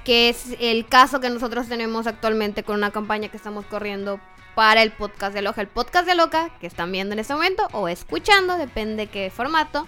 que 0.05 0.29
es 0.29 0.57
el 0.61 0.87
caso 0.87 1.21
que 1.21 1.31
nosotros 1.31 1.68
tenemos 1.68 2.07
actualmente 2.07 2.62
con 2.62 2.77
una 2.77 2.90
campaña 2.90 3.29
que 3.29 3.37
estamos 3.37 3.64
corriendo 3.66 4.21
para 4.55 4.83
el 4.83 4.90
podcast 4.90 5.35
de 5.35 5.42
Loja. 5.42 5.61
El 5.61 5.68
podcast 5.68 6.07
de 6.07 6.16
Loca, 6.16 6.51
que 6.61 6.66
están 6.66 6.90
viendo 6.90 7.12
en 7.12 7.21
este 7.21 7.33
momento 7.33 7.68
o 7.73 7.88
escuchando, 7.88 8.57
depende 8.59 9.07
qué 9.07 9.31
formato. 9.31 9.87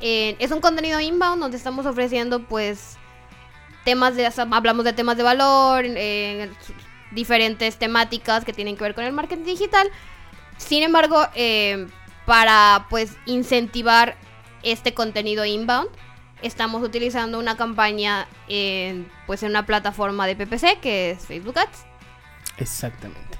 Eh, 0.00 0.36
es 0.38 0.50
un 0.50 0.60
contenido 0.60 1.00
inbound 1.00 1.40
donde 1.40 1.56
estamos 1.56 1.86
ofreciendo 1.86 2.42
pues 2.42 2.96
temas 3.86 4.16
de, 4.16 4.28
hablamos 4.50 4.84
de 4.84 4.92
temas 4.92 5.16
de 5.16 5.22
valor, 5.22 5.84
eh, 5.86 6.50
diferentes 7.12 7.76
temáticas 7.76 8.44
que 8.44 8.52
tienen 8.52 8.76
que 8.76 8.82
ver 8.82 8.96
con 8.96 9.04
el 9.04 9.12
marketing 9.12 9.44
digital. 9.44 9.88
Sin 10.58 10.82
embargo, 10.82 11.22
eh, 11.36 11.86
para 12.26 12.88
pues 12.90 13.16
incentivar 13.26 14.16
este 14.64 14.92
contenido 14.92 15.44
inbound, 15.44 15.88
estamos 16.42 16.82
utilizando 16.82 17.38
una 17.38 17.56
campaña 17.56 18.26
en, 18.48 19.08
pues 19.28 19.44
en 19.44 19.50
una 19.50 19.64
plataforma 19.64 20.26
de 20.26 20.34
PPC 20.34 20.80
que 20.80 21.12
es 21.12 21.24
Facebook 21.24 21.56
Ads. 21.56 21.86
Exactamente. 22.58 23.38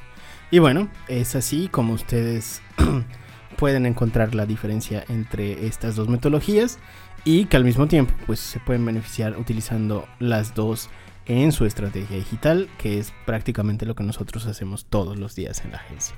Y 0.52 0.60
bueno, 0.60 0.88
es 1.08 1.34
así 1.34 1.66
como 1.66 1.92
ustedes 1.92 2.62
pueden 3.56 3.84
encontrar 3.84 4.36
la 4.36 4.46
diferencia 4.46 5.04
entre 5.08 5.66
estas 5.66 5.96
dos 5.96 6.06
metodologías 6.06 6.78
y 7.26 7.46
que 7.46 7.58
al 7.58 7.64
mismo 7.64 7.88
tiempo 7.88 8.14
pues 8.24 8.40
se 8.40 8.60
pueden 8.60 8.86
beneficiar 8.86 9.36
utilizando 9.36 10.08
las 10.20 10.54
dos 10.54 10.88
en 11.26 11.50
su 11.50 11.66
estrategia 11.66 12.16
digital, 12.16 12.68
que 12.78 12.98
es 12.98 13.12
prácticamente 13.26 13.84
lo 13.84 13.96
que 13.96 14.04
nosotros 14.04 14.46
hacemos 14.46 14.86
todos 14.86 15.18
los 15.18 15.34
días 15.34 15.62
en 15.64 15.72
la 15.72 15.78
agencia. 15.78 16.14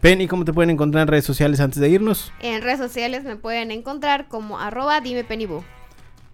Penny, 0.00 0.26
¿cómo 0.26 0.46
te 0.46 0.54
pueden 0.54 0.70
encontrar 0.70 1.02
en 1.02 1.08
redes 1.08 1.26
sociales 1.26 1.60
antes 1.60 1.80
de 1.80 1.90
irnos? 1.90 2.32
En 2.40 2.62
redes 2.62 2.78
sociales 2.78 3.24
me 3.24 3.36
pueden 3.36 3.70
encontrar 3.70 4.28
como 4.28 4.58
arroba 4.58 5.00
dime 5.02 5.22
pennybu. 5.22 5.62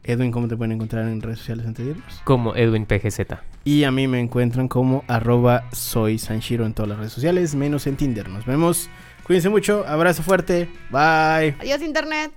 Edwin, 0.05 0.31
¿cómo 0.31 0.46
te 0.46 0.57
pueden 0.57 0.72
encontrar 0.72 1.09
en 1.09 1.20
redes 1.20 1.38
sociales 1.38 1.66
antes 1.66 1.85
de 1.85 1.92
irnos? 1.92 2.20
Como 2.24 2.55
Edwin 2.55 2.87
PGZ. 2.87 3.20
Y 3.64 3.83
a 3.83 3.90
mí 3.90 4.07
me 4.07 4.20
encuentran 4.20 4.68
como 4.68 5.03
arroba 5.09 5.64
soy 5.72 6.18
Sanshiro 6.18 6.66
en 6.66 6.74
todas 6.74 6.90
las 6.90 6.98
redes 6.98 7.12
sociales, 7.12 7.55
menos 7.57 7.87
en 7.88 7.96
Tinder. 7.96 8.29
Nos 8.29 8.46
vemos. 8.46 8.90
Cuídense 9.24 9.48
mucho. 9.48 9.85
Abrazo 9.88 10.22
fuerte. 10.22 10.68
Bye. 10.90 11.57
Adiós 11.59 11.81
internet. 11.81 12.33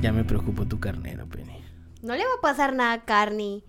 Ya 0.00 0.12
me 0.12 0.24
preocupó 0.24 0.66
tu 0.66 0.78
carnero, 0.78 1.28
Penny. 1.28 1.64
No 2.02 2.14
le 2.14 2.24
va 2.24 2.34
a 2.38 2.40
pasar 2.40 2.74
nada 2.74 2.92
a 2.92 3.04
Carney. 3.04 3.64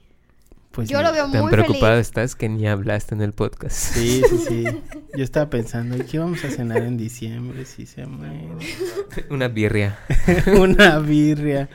Pues 0.71 0.87
Yo 0.87 0.99
sí. 0.99 1.03
lo 1.03 1.11
veo 1.11 1.31
Tan 1.31 1.41
muy 1.41 1.51
preocupada 1.51 1.93
feliz. 1.93 2.07
estás 2.07 2.35
que 2.35 2.47
ni 2.47 2.67
hablaste 2.67 3.15
en 3.15 3.21
el 3.21 3.33
podcast. 3.33 3.75
Sí, 3.75 4.21
sí, 4.29 4.37
sí. 4.47 4.63
Yo 5.17 5.23
estaba 5.23 5.49
pensando, 5.49 5.97
¿y 5.97 6.01
qué 6.01 6.19
vamos 6.19 6.43
a 6.45 6.51
cenar 6.51 6.83
en 6.83 6.95
diciembre 6.95 7.65
si 7.65 7.87
se 7.87 8.05
muere? 8.05 8.49
Una 9.31 9.47
birria. 9.47 9.97
Una 10.59 10.99
birria. 10.99 11.69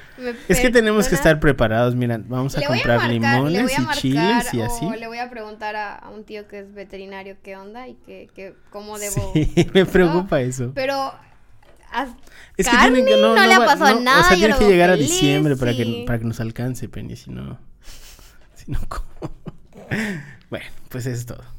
Es 0.48 0.60
que 0.60 0.70
tenemos 0.70 1.08
que 1.08 1.16
estar 1.16 1.40
preparados. 1.40 1.96
Mira, 1.96 2.20
vamos 2.24 2.56
a 2.56 2.60
Le 2.60 2.66
comprar 2.66 2.98
marcar- 2.98 3.10
le 3.10 3.18
voy 3.18 3.52
limones 3.52 3.72
a 3.72 3.80
y 3.80 3.84
marcar 3.84 4.00
chiles 4.00 4.54
y 4.54 4.58
o 4.60 4.64
así. 4.64 4.88
le 4.98 5.06
voy 5.08 5.18
a 5.18 5.28
preguntar 5.28 5.74
a, 5.74 5.96
a 5.96 6.10
un 6.10 6.22
tío 6.24 6.46
que 6.46 6.60
es 6.60 6.72
veterinario 6.72 7.36
qué 7.42 7.56
onda 7.56 7.88
y 7.88 7.94
que, 8.06 8.28
que 8.34 8.54
cómo 8.70 8.98
debo. 9.00 9.32
Sí, 9.34 9.52
me 9.74 9.86
preocupa 9.86 10.40
eso. 10.40 10.70
Pero 10.72 11.12
Es 12.56 12.68
que 12.68 12.76
tienen 12.76 13.04
que 13.04 13.16
no, 13.16 13.34
no 13.34 13.44
le 13.44 13.54
ha 13.54 13.58
pasado 13.58 13.96
no, 13.96 14.00
nada, 14.02 14.20
O 14.20 14.24
sea, 14.28 14.36
tiene 14.36 14.54
que 14.56 14.68
llegar 14.68 14.90
a 14.90 14.94
feliz, 14.94 15.10
diciembre 15.10 15.56
para 15.56 15.72
que 15.76 15.82
sí. 15.84 16.04
para 16.06 16.20
que 16.20 16.24
nos 16.26 16.38
alcance, 16.40 16.88
Penny, 16.88 17.16
si 17.16 17.30
no 17.32 17.58
Bueno, 20.50 20.66
pues 20.88 21.06
eso 21.06 21.16
es 21.16 21.26
todo. 21.26 21.53